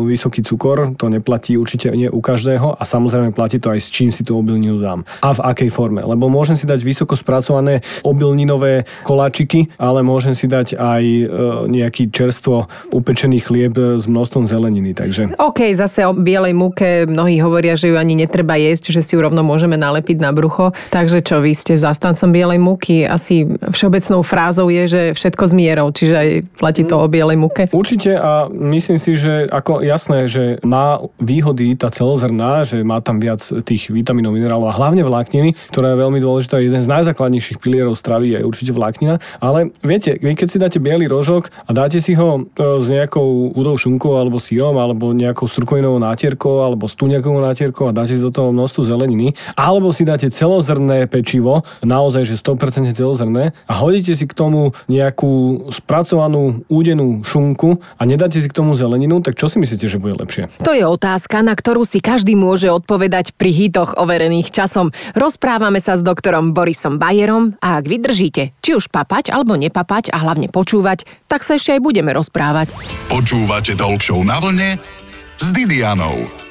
vysoký 0.09 0.41
cukor. 0.41 0.97
To 0.97 1.07
neplatí 1.13 1.57
určite 1.57 1.76
nie 1.93 2.09
u 2.09 2.21
každého 2.25 2.81
a 2.81 2.83
samozrejme 2.83 3.37
platí 3.37 3.61
to 3.61 3.69
aj 3.69 3.81
s 3.85 3.89
čím 3.93 4.09
si 4.09 4.25
tú 4.25 4.41
obilninu 4.41 4.81
dám. 4.81 5.05
A 5.21 5.37
v 5.37 5.41
akej 5.53 5.71
forme. 5.71 6.01
Lebo 6.01 6.31
môžem 6.33 6.57
si 6.57 6.65
dať 6.65 6.81
vysoko 6.81 7.13
spracované 7.19 7.85
obilninové 8.07 8.87
koláčiky, 9.03 9.69
ale 9.77 10.01
môžem 10.07 10.33
si 10.33 10.47
dať 10.47 10.79
aj 10.79 11.03
e, 11.05 11.25
nejaký 11.67 12.09
čerstvo 12.15 12.71
upečený 12.95 13.43
chlieb 13.43 13.75
s 13.77 14.07
množstvom 14.07 14.47
zeleniny. 14.47 14.95
Takže... 14.95 15.37
OK, 15.37 15.75
zase 15.75 16.07
o 16.07 16.15
bielej 16.15 16.55
múke 16.55 17.05
mnohí 17.05 17.43
hovoria, 17.43 17.75
že 17.75 17.91
ju 17.91 17.97
ani 17.99 18.15
netreba 18.15 18.55
jesť, 18.55 18.95
že 18.95 19.01
si 19.03 19.13
ju 19.19 19.21
rovno 19.21 19.43
môžeme 19.43 19.75
nalepiť 19.75 20.23
na 20.23 20.31
brucho. 20.31 20.71
Takže 20.95 21.21
čo, 21.27 21.43
vy 21.43 21.53
ste 21.53 21.75
zastancom 21.75 22.31
bielej 22.31 22.63
múky? 22.63 23.03
Asi 23.03 23.45
všeobecnou 23.75 24.23
frázou 24.23 24.71
je, 24.71 24.85
že 24.87 25.03
všetko 25.19 25.45
s 25.51 25.53
mierou, 25.53 25.89
čiže 25.91 26.15
aj 26.15 26.29
platí 26.55 26.87
to 26.87 26.95
o 26.95 27.07
bielej 27.11 27.39
múke. 27.39 27.67
Určite 27.75 28.15
a 28.15 28.47
myslím 28.47 28.99
si, 29.03 29.19
že 29.19 29.51
ako 29.51 29.83
jasné, 29.83 30.31
že 30.31 30.63
má 30.63 31.03
výhody 31.19 31.66
tá 31.75 31.91
celozrná, 31.91 32.63
že 32.63 32.87
má 32.87 33.03
tam 33.03 33.19
viac 33.19 33.43
tých 33.67 33.91
vitamínov, 33.91 34.37
minerálov 34.37 34.71
a 34.71 34.77
hlavne 34.77 35.03
vlákniny, 35.03 35.57
ktorá 35.73 35.97
je 35.97 36.03
veľmi 36.05 36.19
dôležitá. 36.23 36.63
Jeden 36.63 36.79
z 36.79 36.93
najzákladnejších 36.93 37.59
pilierov 37.59 37.99
stravy 37.99 38.39
je 38.39 38.47
určite 38.47 38.71
vláknina. 38.77 39.19
Ale 39.43 39.75
viete, 39.83 40.21
vy 40.21 40.37
keď 40.37 40.49
si 40.53 40.61
dáte 40.61 40.79
biely 40.79 41.09
rožok 41.09 41.49
a 41.67 41.73
dáte 41.73 41.99
si 41.99 42.13
ho 42.15 42.45
e, 42.45 42.63
s 42.79 42.87
nejakou 42.87 43.57
chudou 43.57 43.75
šunkou 43.81 44.21
alebo 44.21 44.37
sírom 44.37 44.77
alebo 44.77 45.17
nejakou 45.17 45.49
strukovinovou 45.49 45.97
nátierkou 45.97 46.61
alebo 46.61 46.85
stúňakovou 46.85 47.41
nátierkou 47.41 47.89
a 47.89 47.97
dáte 47.97 48.13
si 48.13 48.23
do 48.23 48.29
toho 48.29 48.53
množstvo 48.53 48.85
zeleniny, 48.85 49.33
alebo 49.57 49.89
si 49.97 50.05
dáte 50.05 50.29
celozrné 50.29 51.09
pečivo, 51.09 51.65
naozaj 51.81 52.29
že 52.29 52.37
100% 52.37 52.93
celozrné 52.93 53.57
a 53.65 53.73
hodíte 53.81 54.13
si 54.13 54.29
k 54.29 54.37
tomu 54.37 54.77
nejakú 54.93 55.67
spracovanú 55.73 56.61
údenú 56.69 57.25
šunku 57.25 57.81
a 57.97 58.03
nedáte 58.05 58.37
si 58.37 58.49
k 58.51 58.53
tomu 58.53 58.77
zeleninu, 58.77 59.25
tak 59.25 59.41
čo 59.41 59.49
si 59.49 59.57
myslíte, 59.57 59.89
že 59.89 59.97
bude 59.97 60.21
lepšie? 60.21 60.53
To 60.61 60.77
je 60.77 60.85
otázka, 60.85 61.41
na 61.41 61.56
ktorú 61.57 61.89
si 61.89 62.05
každý 62.05 62.37
môže 62.37 62.69
odpovedať 62.69 63.33
pri 63.35 63.51
hitoch 63.51 63.97
overených 63.97 64.53
časom. 64.53 64.93
Rozprávame 65.17 65.81
sa 65.81 65.97
s 65.97 66.05
doktorom 66.05 66.53
Borisom 66.53 67.01
Bajerom 67.01 67.57
a 67.65 67.81
ak 67.81 67.89
vydržíte, 67.89 68.53
či 68.61 68.77
už 68.77 68.93
papať 68.93 69.33
alebo 69.33 69.57
nepapať 69.57 70.13
a 70.13 70.21
hlavne 70.21 70.53
počúvať, 70.53 71.09
tak 71.27 71.41
sa 71.41 71.57
ešte 71.57 71.73
aj 71.73 71.81
budeme 71.81 72.13
rozprávať. 72.13 72.77
Počúvate 73.09 73.73
Talk 73.73 74.05
na 74.23 74.37
vlne 74.37 74.77
s 75.41 75.47
Didianou. 75.57 76.47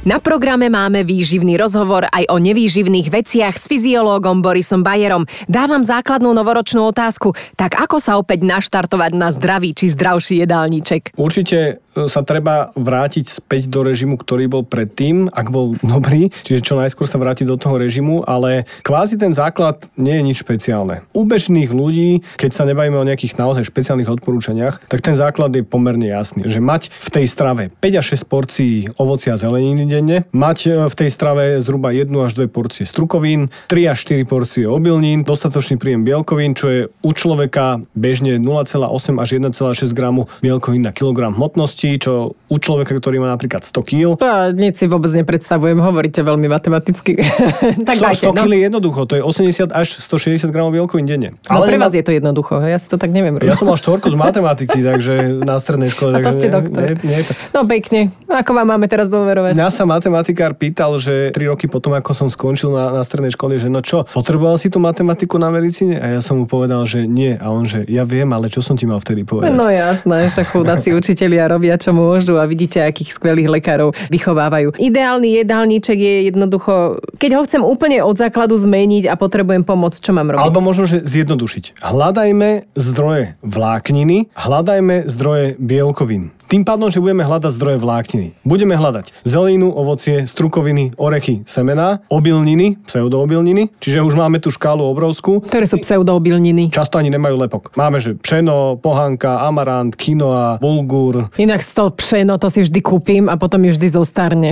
Na 0.00 0.16
programe 0.16 0.72
máme 0.72 1.04
výživný 1.04 1.60
rozhovor 1.60 2.08
aj 2.08 2.24
o 2.32 2.40
nevýživných 2.40 3.12
veciach 3.12 3.52
s 3.52 3.68
fyziológom 3.68 4.40
Borisom 4.40 4.80
Bajerom. 4.80 5.28
Dávam 5.44 5.84
základnú 5.84 6.32
novoročnú 6.32 6.88
otázku. 6.88 7.36
Tak 7.52 7.76
ako 7.76 8.00
sa 8.00 8.16
opäť 8.16 8.48
naštartovať 8.48 9.12
na 9.12 9.28
zdravý 9.28 9.76
či 9.76 9.92
zdravší 9.92 10.40
jedálniček? 10.40 11.20
Určite 11.20 11.84
sa 12.06 12.22
treba 12.22 12.70
vrátiť 12.78 13.26
späť 13.26 13.66
do 13.66 13.82
režimu, 13.82 14.16
ktorý 14.16 14.46
bol 14.46 14.62
predtým, 14.62 15.28
ak 15.28 15.50
bol 15.50 15.76
dobrý, 15.94 16.30
čiže 16.46 16.62
čo 16.62 16.78
najskôr 16.78 17.10
sa 17.10 17.18
vrátiť 17.18 17.50
do 17.50 17.58
toho 17.58 17.76
režimu, 17.76 18.22
ale 18.24 18.64
kvázi 18.86 19.18
ten 19.18 19.34
základ 19.34 19.90
nie 19.98 20.16
je 20.16 20.22
nič 20.22 20.36
špeciálne. 20.40 21.02
U 21.12 21.26
bežných 21.26 21.74
ľudí, 21.74 22.22
keď 22.38 22.50
sa 22.54 22.64
nebavíme 22.64 22.96
o 22.96 23.08
nejakých 23.08 23.36
naozaj 23.36 23.66
špeciálnych 23.66 24.08
odporúčaniach, 24.08 24.86
tak 24.86 25.02
ten 25.02 25.18
základ 25.18 25.50
je 25.50 25.66
pomerne 25.66 26.06
jasný, 26.06 26.46
že 26.46 26.62
mať 26.62 26.94
v 26.94 27.08
tej 27.10 27.26
strave 27.26 27.62
5 27.82 28.00
až 28.00 28.06
6 28.14 28.30
porcií 28.30 28.74
ovocia 28.94 29.34
a 29.34 29.40
zeleniny 29.40 29.90
denne, 29.90 30.22
mať 30.30 30.58
e, 30.66 30.70
v 30.86 30.94
tej 30.94 31.10
strave 31.10 31.58
zhruba 31.58 31.90
1 31.90 32.06
až 32.22 32.38
2 32.38 32.46
porcie 32.46 32.86
strukovín, 32.86 33.50
3 33.66 33.90
až 33.90 33.98
4 34.06 34.22
porcie 34.30 34.64
obilnín, 34.70 35.26
dostatočný 35.26 35.80
príjem 35.82 36.06
bielkovín, 36.06 36.54
čo 36.54 36.66
je 36.70 36.80
u 37.02 37.10
človeka 37.10 37.82
bežne 37.98 38.38
0,8 38.38 39.18
až 39.18 39.28
1,6 39.42 39.90
gramu 39.90 40.30
bielkovín 40.38 40.86
na 40.86 40.92
kilogram 40.94 41.34
hmotnosti, 41.34 41.89
čo 41.96 42.38
u 42.50 42.56
človeka, 42.58 42.92
ktorý 42.94 43.22
má 43.22 43.30
napríklad 43.30 43.64
100 43.64 43.88
kg. 43.88 44.06
Ja 44.20 44.50
nič 44.50 44.82
si 44.82 44.86
vôbec 44.90 45.10
nepredstavujem, 45.14 45.78
hovoríte 45.78 46.20
veľmi 46.20 46.46
matematicky. 46.50 47.16
tak 47.88 47.96
100, 47.96 48.04
dajte, 48.04 48.26
100 48.30 48.36
kg 48.36 48.46
no. 48.46 48.54
je 48.54 48.60
jednoducho, 48.66 49.00
to 49.06 49.14
je 49.16 49.22
80 49.22 49.70
až 49.70 49.88
160 50.02 50.50
gramov 50.52 50.74
bielkovín 50.74 51.06
denne. 51.06 51.38
No 51.48 51.62
Ale 51.62 51.74
pre 51.74 51.78
vás 51.78 51.94
je 51.94 52.04
to 52.04 52.12
jednoducho, 52.12 52.58
ja 52.62 52.78
si 52.78 52.86
to 52.90 53.00
tak 53.00 53.14
neviem. 53.14 53.38
Ja 53.40 53.56
som 53.56 53.70
mal 53.70 53.78
štvorku 53.78 54.10
z 54.12 54.16
matematiky, 54.18 54.78
takže 54.90 55.42
na 55.42 55.56
strednej 55.56 55.90
škole. 55.94 56.14
A 56.14 56.18
to 56.20 56.30
ste 56.34 56.52
doktor. 56.52 56.98
Nie, 57.00 57.22
nie, 57.22 57.24
to... 57.24 57.32
No 57.54 57.64
pekne, 57.64 58.12
ako 58.26 58.50
vám 58.52 58.76
máme 58.76 58.86
teraz 58.90 59.06
dôverovať? 59.08 59.56
Mňa 59.56 59.70
sa 59.72 59.88
matematikár 59.88 60.58
pýtal, 60.58 60.98
že 60.98 61.32
3 61.32 61.50
roky 61.50 61.70
potom, 61.70 61.94
ako 61.94 62.12
som 62.12 62.28
skončil 62.28 62.74
na, 62.74 62.90
na 62.90 63.02
strednej 63.06 63.32
škole, 63.32 63.56
že 63.56 63.72
no 63.72 63.80
čo, 63.80 64.04
potreboval 64.10 64.58
si 64.58 64.68
tú 64.68 64.82
matematiku 64.82 65.38
na 65.38 65.48
medicíne? 65.54 66.02
A 66.02 66.18
ja 66.18 66.20
som 66.20 66.42
mu 66.42 66.44
povedal, 66.50 66.82
že 66.84 67.06
nie. 67.06 67.38
A 67.38 67.48
on, 67.54 67.70
že 67.70 67.86
ja 67.86 68.02
viem, 68.02 68.26
ale 68.34 68.50
čo 68.50 68.58
som 68.60 68.74
ti 68.74 68.84
mal 68.84 68.98
vtedy 68.98 69.22
povedať? 69.22 69.54
No 69.54 69.70
jasné, 69.70 70.26
že 70.26 70.42
chudáci 70.42 70.90
učitelia 71.00 71.46
robia, 71.46 71.69
čo 71.76 71.92
môžu 71.92 72.40
a 72.40 72.48
vidíte, 72.48 72.80
akých 72.80 73.14
skvelých 73.14 73.60
lekárov 73.60 73.92
vychovávajú. 74.08 74.78
Ideálny 74.80 75.42
jedálniček 75.44 75.98
je 75.98 76.14
jednoducho, 76.32 76.98
keď 77.20 77.30
ho 77.36 77.42
chcem 77.46 77.62
úplne 77.62 78.00
od 78.00 78.16
základu 78.16 78.56
zmeniť 78.56 79.10
a 79.10 79.14
potrebujem 79.14 79.62
pomoc, 79.62 79.94
čo 79.98 80.10
mám 80.16 80.32
robiť? 80.32 80.42
Alebo 80.42 80.64
možno, 80.64 80.88
že 80.88 81.04
zjednodušiť. 81.04 81.82
Hľadajme 81.84 82.72
zdroje 82.74 83.36
vlákniny, 83.44 84.32
hľadajme 84.34 85.06
zdroje 85.06 85.60
bielkovín. 85.60 86.32
Tým 86.50 86.66
pádom, 86.66 86.90
že 86.90 86.98
budeme 86.98 87.22
hľadať 87.22 87.46
zdroje 87.54 87.78
vlákniny. 87.78 88.34
Budeme 88.42 88.74
hľadať 88.74 89.14
zeleninu, 89.22 89.70
ovocie, 89.70 90.26
strukoviny, 90.26 90.98
orechy, 90.98 91.46
semená, 91.46 92.02
obilniny, 92.10 92.74
pseudoobilniny, 92.90 93.70
čiže 93.78 94.02
už 94.02 94.18
máme 94.18 94.42
tú 94.42 94.50
škálu 94.50 94.82
obrovskú. 94.82 95.46
Ktoré 95.46 95.70
sú 95.70 95.78
pseudoobilniny? 95.78 96.74
Často 96.74 96.98
ani 96.98 97.14
nemajú 97.14 97.38
lepok. 97.46 97.70
Máme, 97.78 98.02
že 98.02 98.18
pšeno, 98.18 98.82
pohanka, 98.82 99.46
amarant, 99.46 99.94
quinoa, 99.94 100.58
bulgur. 100.58 101.30
Inak 101.38 101.62
to 101.62 101.94
pšeno, 101.94 102.34
to 102.42 102.50
si 102.50 102.66
vždy 102.66 102.82
kúpim 102.82 103.30
a 103.30 103.38
potom 103.38 103.62
mi 103.62 103.70
vždy 103.70 103.86
zostarne. 103.86 104.50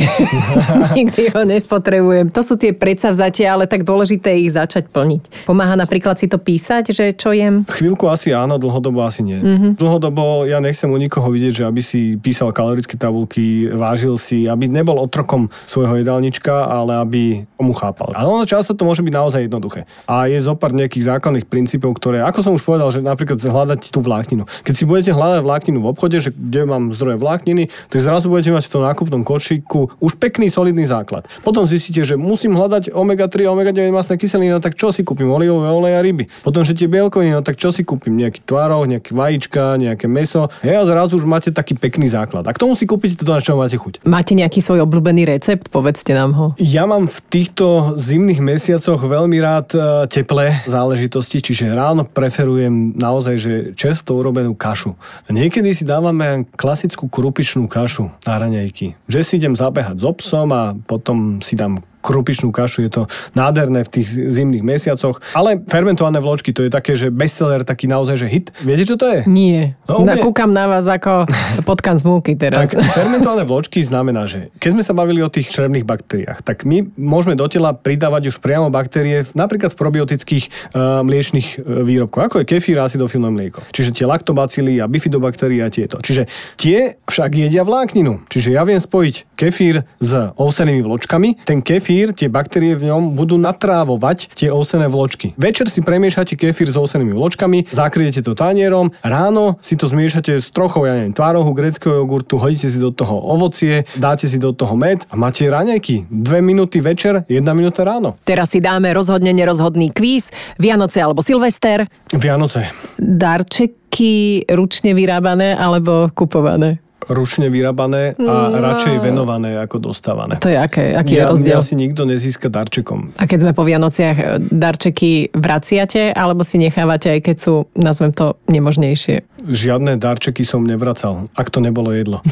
Nikdy 1.03 1.35
ho 1.35 1.43
nespotrebujem. 1.51 2.31
To 2.31 2.47
sú 2.47 2.55
tie 2.55 2.79
predsavzatia, 2.79 3.59
ale 3.59 3.67
tak 3.67 3.83
dôležité 3.83 4.39
je 4.39 4.47
ich 4.47 4.55
začať 4.55 4.87
plniť. 4.95 5.51
Pomáha 5.51 5.75
napríklad 5.75 6.15
si 6.15 6.31
to 6.31 6.39
písať, 6.39 6.95
že 6.95 7.11
čo 7.19 7.35
jem? 7.35 7.67
Chvíľku 7.67 8.07
asi 8.07 8.31
áno, 8.31 8.55
dlhodobo 8.55 9.03
asi 9.03 9.27
nie. 9.27 9.43
Mm-hmm. 9.43 9.83
Dlhodobo 9.83 10.47
ja 10.47 10.63
nechcem 10.63 10.87
u 10.87 10.95
nikoho 10.95 11.27
vidieť, 11.35 11.53
že 11.59 11.67
aby 11.67 11.88
si 11.89 12.21
písal 12.21 12.53
kalorické 12.53 13.01
tabulky, 13.01 13.73
vážil 13.73 14.21
si, 14.21 14.45
aby 14.45 14.69
nebol 14.69 15.01
otrokom 15.01 15.49
svojho 15.65 16.05
jedálnička, 16.05 16.69
ale 16.69 17.01
aby 17.01 17.23
mu 17.57 17.73
chápal. 17.73 18.13
Ale 18.13 18.29
ono 18.29 18.45
často 18.45 18.77
to 18.77 18.85
môže 18.85 19.01
byť 19.01 19.15
naozaj 19.17 19.41
jednoduché. 19.49 19.89
A 20.05 20.29
je 20.29 20.37
zopár 20.37 20.77
nejakých 20.77 21.17
základných 21.17 21.49
princípov, 21.49 21.97
ktoré, 21.97 22.21
ako 22.21 22.41
som 22.45 22.53
už 22.53 22.63
povedal, 22.63 22.93
že 22.93 23.01
napríklad 23.01 23.41
hľadať 23.41 23.89
tú 23.89 24.05
vlákninu. 24.05 24.45
Keď 24.69 24.75
si 24.77 24.85
budete 24.85 25.17
hľadať 25.17 25.41
vlákninu 25.41 25.79
v 25.81 25.91
obchode, 25.91 26.21
že 26.21 26.31
kde 26.35 26.69
mám 26.69 26.93
zdroje 26.93 27.17
vlákniny, 27.17 27.73
tak 27.89 27.99
zrazu 28.05 28.29
budete 28.29 28.53
mať 28.53 28.69
v 28.69 28.73
tom 28.77 28.83
nákupnom 28.85 29.23
košíku 29.25 29.97
už 30.03 30.21
pekný 30.21 30.53
solidný 30.53 30.85
základ. 30.85 31.25
Potom 31.41 31.65
zistíte, 31.65 32.05
že 32.05 32.19
musím 32.19 32.59
hľadať 32.59 32.93
omega-3 32.93 33.49
omega-9 33.49 33.89
masné 33.95 34.21
kyseliny, 34.21 34.53
no 34.53 34.61
tak 34.61 34.75
čo 34.75 34.91
si 34.93 35.07
kúpim? 35.07 35.31
Olivové 35.31 35.71
oleje 35.71 35.97
a 35.97 36.03
ryby. 36.03 36.25
Potom, 36.43 36.67
že 36.67 36.75
tie 36.75 36.91
bielkoviny, 36.91 37.39
no 37.39 37.41
tak 37.47 37.55
čo 37.57 37.71
si 37.71 37.87
kúpim? 37.87 38.19
Nejaký 38.19 38.43
tvarok, 38.43 38.85
nejaké 38.91 39.11
vajíčka, 39.15 39.79
nejaké 39.79 40.11
meso. 40.11 40.51
Hej, 40.61 40.83
a 40.83 40.85
zrazu 40.85 41.17
už 41.17 41.25
máte 41.25 41.55
taký 41.55 41.78
pekný 41.79 42.11
základ. 42.11 42.45
A 42.45 42.53
k 42.53 42.61
tomu 42.61 42.75
si 42.75 42.85
kúpite 42.85 43.17
to, 43.17 43.31
na 43.31 43.41
čo 43.41 43.57
máte 43.57 43.79
chuť. 43.79 44.05
Máte 44.05 44.35
nejaký 44.35 44.61
svoj 44.61 44.85
obľúbený 44.85 45.25
recept? 45.25 45.71
Povedzte 45.71 46.13
nám 46.13 46.31
ho. 46.35 46.47
Ja 46.61 46.85
mám 46.85 47.09
v 47.09 47.19
týchto 47.31 47.95
zimných 47.97 48.43
mesiacoch 48.43 49.01
veľmi 49.01 49.39
rád 49.39 49.69
e, 49.73 49.81
teplé 50.11 50.67
záležitosti, 50.67 51.41
čiže 51.41 51.73
ráno 51.73 52.05
preferujem 52.05 52.93
naozaj, 52.99 53.35
že 53.39 53.53
čerstvo 53.79 54.21
urobenú 54.21 54.53
kašu. 54.59 54.99
Niekedy 55.31 55.73
si 55.73 55.89
dávame 55.89 56.45
klasickú 56.59 57.09
krupičnú 57.09 57.71
kašu 57.71 58.11
na 58.27 58.35
raňajky. 58.37 58.99
Že 59.09 59.21
si 59.25 59.33
idem 59.39 59.55
zabehať 59.55 60.03
s 60.03 60.05
obsom 60.05 60.51
a 60.53 60.75
potom 60.75 61.41
si 61.41 61.55
dám 61.55 61.81
krupičnú 62.01 62.55
kašu, 62.55 62.87
je 62.87 62.91
to 62.91 63.03
nádherné 63.35 63.85
v 63.85 63.91
tých 64.01 64.07
zimných 64.09 64.65
mesiacoch. 64.65 65.21
Ale 65.35 65.63
fermentované 65.67 66.23
vločky, 66.23 66.55
to 66.55 66.67
je 66.67 66.71
také, 66.71 66.95
že 66.95 67.11
bestseller, 67.13 67.67
taký 67.67 67.91
naozaj, 67.91 68.17
že 68.23 68.27
hit. 68.31 68.47
Viete, 68.63 68.85
čo 68.89 68.97
to 68.97 69.07
je? 69.09 69.21
Nie. 69.27 69.75
No, 69.89 70.05
kúkam 70.23 70.53
na 70.55 70.71
vás 70.71 70.87
ako 70.87 71.27
potkan 71.67 71.99
z 71.99 72.05
múky 72.07 72.39
teraz. 72.39 72.71
Tak 72.71 72.79
fermentované 72.95 73.43
vločky 73.45 73.83
znamená, 73.83 74.31
že 74.31 74.55
keď 74.63 74.71
sme 74.79 74.83
sa 74.85 74.93
bavili 74.95 75.21
o 75.25 75.31
tých 75.33 75.51
črevných 75.51 75.85
baktériách, 75.89 76.45
tak 76.45 76.63
my 76.69 76.87
môžeme 76.95 77.35
do 77.35 77.49
tela 77.51 77.75
pridávať 77.75 78.31
už 78.35 78.37
priamo 78.39 78.69
baktérie 78.71 79.25
napríklad 79.35 79.75
v 79.75 79.79
probiotických 79.81 80.45
uh, 80.49 81.03
mliečných 81.03 81.49
uh, 81.59 81.83
výrobkoch, 81.83 82.23
ako 82.29 82.37
je 82.43 82.47
kefír 82.47 82.77
a 82.79 82.87
acidofilné 82.87 83.31
mlieko. 83.33 83.65
Čiže 83.73 83.97
tie 83.97 84.07
laktobacily 84.07 84.79
a 84.79 84.87
bifidobaktérie 84.87 85.65
a 85.65 85.73
tieto. 85.73 85.99
Čiže 85.99 86.29
tie 86.61 87.01
však 87.09 87.31
jedia 87.35 87.65
vlákninu. 87.65 88.29
Čiže 88.29 88.55
ja 88.55 88.63
viem 88.63 88.79
spojiť 88.79 89.35
kefír 89.35 89.83
s 89.99 90.11
ovsenými 90.37 90.85
vločkami. 90.85 91.49
Ten 91.49 91.65
kefír, 91.65 91.88
tie 91.89 92.29
baktérie 92.29 92.77
v 92.77 92.93
ňom 92.93 93.17
budú 93.17 93.41
natrávovať 93.41 94.37
tie 94.37 94.53
ovsené 94.53 94.93
vločky. 94.93 95.33
Večer 95.41 95.73
si 95.73 95.81
premiešate 95.81 96.37
kefír 96.37 96.69
s 96.69 96.77
ovsenými 96.77 97.17
vločkami, 97.17 97.73
zakriete 97.73 98.21
to 98.21 98.37
tanierom, 98.37 98.93
ráno 99.01 99.57
si 99.65 99.75
to 99.75 99.89
zmiešate 99.89 100.37
s 100.37 100.53
trochou, 100.53 100.85
ja 100.85 100.93
neviem, 100.93 101.17
tvárohu, 101.17 101.51
greckého 101.57 102.05
jogurtu, 102.05 102.37
hodíte 102.37 102.69
si 102.69 102.77
do 102.77 102.93
toho 102.93 103.17
ovocie, 103.17 103.89
dáte 103.97 104.29
si 104.29 104.37
do 104.37 104.53
toho 104.53 104.77
med 104.77 105.09
a 105.09 105.17
máte 105.17 105.49
raňajky. 105.49 106.13
Dve 106.13 106.45
minúty 106.45 106.85
večer, 106.85 107.25
jedna 107.31 107.57
minúta 107.57 107.87
ráno. 107.87 108.21
Teraz 108.29 108.53
si 108.53 108.61
dáme 108.61 108.93
rozhodne 108.93 109.33
nerozhodný 109.33 109.89
kvíz, 109.95 110.29
Vianoce 110.61 111.01
alebo 111.01 111.25
Silvester, 111.25 111.89
Vianoce. 112.13 112.69
darčeky 113.01 114.45
ručne 114.51 114.93
vyrábané 114.93 115.55
alebo 115.57 116.11
kupované. 116.13 116.83
Ručne 117.07 117.47
vyrábané 117.47 118.19
a 118.19 118.51
No. 118.51 118.59
radšej 118.59 118.99
venované 118.99 119.55
ako 119.55 119.79
dostávané. 119.79 120.43
To 120.43 120.51
je 120.51 120.59
aké, 120.59 120.99
aký 120.99 121.15
ja, 121.15 121.31
je 121.31 121.31
rozdiel? 121.31 121.59
Mňa 121.63 121.65
si 121.65 121.75
nikto 121.79 122.03
nezíska 122.03 122.51
darčekom. 122.51 123.15
A 123.15 123.25
keď 123.25 123.39
sme 123.47 123.53
po 123.55 123.63
Vianociach, 123.63 124.17
e, 124.19 124.25
darčeky 124.43 125.31
vraciate, 125.31 126.11
alebo 126.11 126.43
si 126.43 126.59
nechávate, 126.59 127.15
aj 127.15 127.21
keď 127.23 127.37
sú, 127.39 127.55
nazvem 127.79 128.11
to, 128.11 128.35
nemožnejšie? 128.51 129.23
Žiadne 129.39 129.95
darčeky 129.97 130.43
som 130.43 130.67
nevracal, 130.67 131.31
ak 131.39 131.49
to 131.49 131.63
nebolo 131.63 131.95
jedlo. 131.95 132.19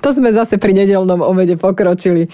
To 0.00 0.16
sme 0.16 0.32
zase 0.32 0.56
pri 0.56 0.72
nedelnom 0.72 1.20
obede 1.20 1.60
pokročili. 1.60 2.24
E, 2.24 2.28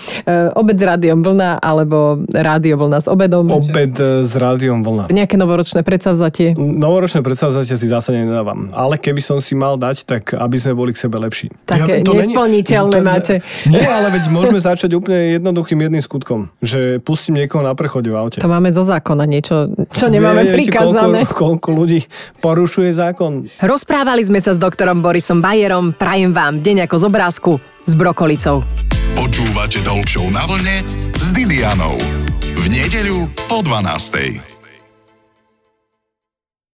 obed 0.54 0.78
s 0.78 0.84
rádiom 0.86 1.18
vlna, 1.18 1.58
alebo 1.58 2.22
rádio 2.30 2.78
vlna 2.78 3.02
s 3.02 3.10
obedom. 3.10 3.42
Obed 3.50 3.90
e, 3.98 4.22
s 4.22 4.32
rádiom 4.38 4.86
vlna. 4.86 5.10
Nejaké 5.10 5.34
novoročné 5.34 5.82
predsavzatie. 5.82 6.54
Novoročné 6.54 7.26
predsavzatia 7.26 7.74
si 7.74 7.90
zase 7.90 8.14
nedávam. 8.14 8.70
Ale 8.70 9.02
keby 9.02 9.18
som 9.18 9.42
si 9.42 9.58
mal 9.58 9.74
dať, 9.74 10.06
tak 10.06 10.22
aby 10.32 10.56
sme 10.56 10.78
boli 10.78 10.94
k 10.94 11.02
sebe 11.06 11.16
lepší. 11.22 11.46
Také 11.62 12.02
to 12.02 12.12
není- 12.12 12.34
nesplniteľné 12.34 12.98
máte. 13.00 13.34
Nie, 13.70 13.86
ale 13.86 14.10
veď 14.10 14.28
môžeme 14.34 14.58
začať 14.58 14.98
úplne 14.98 15.38
jednoduchým 15.38 15.78
jedným 15.86 16.02
skutkom. 16.02 16.50
Že 16.58 16.98
pustím 17.00 17.38
niekoho 17.38 17.62
na 17.62 17.78
prechode 17.78 18.10
v 18.10 18.16
aute. 18.18 18.38
To 18.42 18.50
máme 18.50 18.74
zo 18.74 18.82
zákona 18.82 19.24
niečo, 19.24 19.70
čo 19.94 20.10
nemáme 20.10 20.42
Viete, 20.42 20.66
prikázané. 20.66 21.22
Koľko, 21.22 21.38
koľko 21.62 21.68
ľudí 21.70 22.00
porušuje 22.42 22.90
zákon. 22.90 23.46
Rozprávali 23.62 24.26
sme 24.26 24.42
sa 24.42 24.52
s 24.52 24.58
doktorom 24.58 24.98
Borisom 25.00 25.38
Bajerom. 25.38 25.94
Prajem 25.94 26.34
vám 26.34 26.58
deň 26.60 26.90
ako 26.90 26.96
z 26.98 27.04
obrázku 27.06 27.50
s 27.86 27.92
brokolicou. 27.94 28.66
Počúvate 29.14 29.80
Show 30.10 30.26
na 30.34 30.44
vlne 30.44 30.82
s 31.16 31.32
Didianou. 31.32 31.96
V 32.56 32.64
nedeľu 32.66 33.30
po 33.46 33.62
12. 33.62 34.55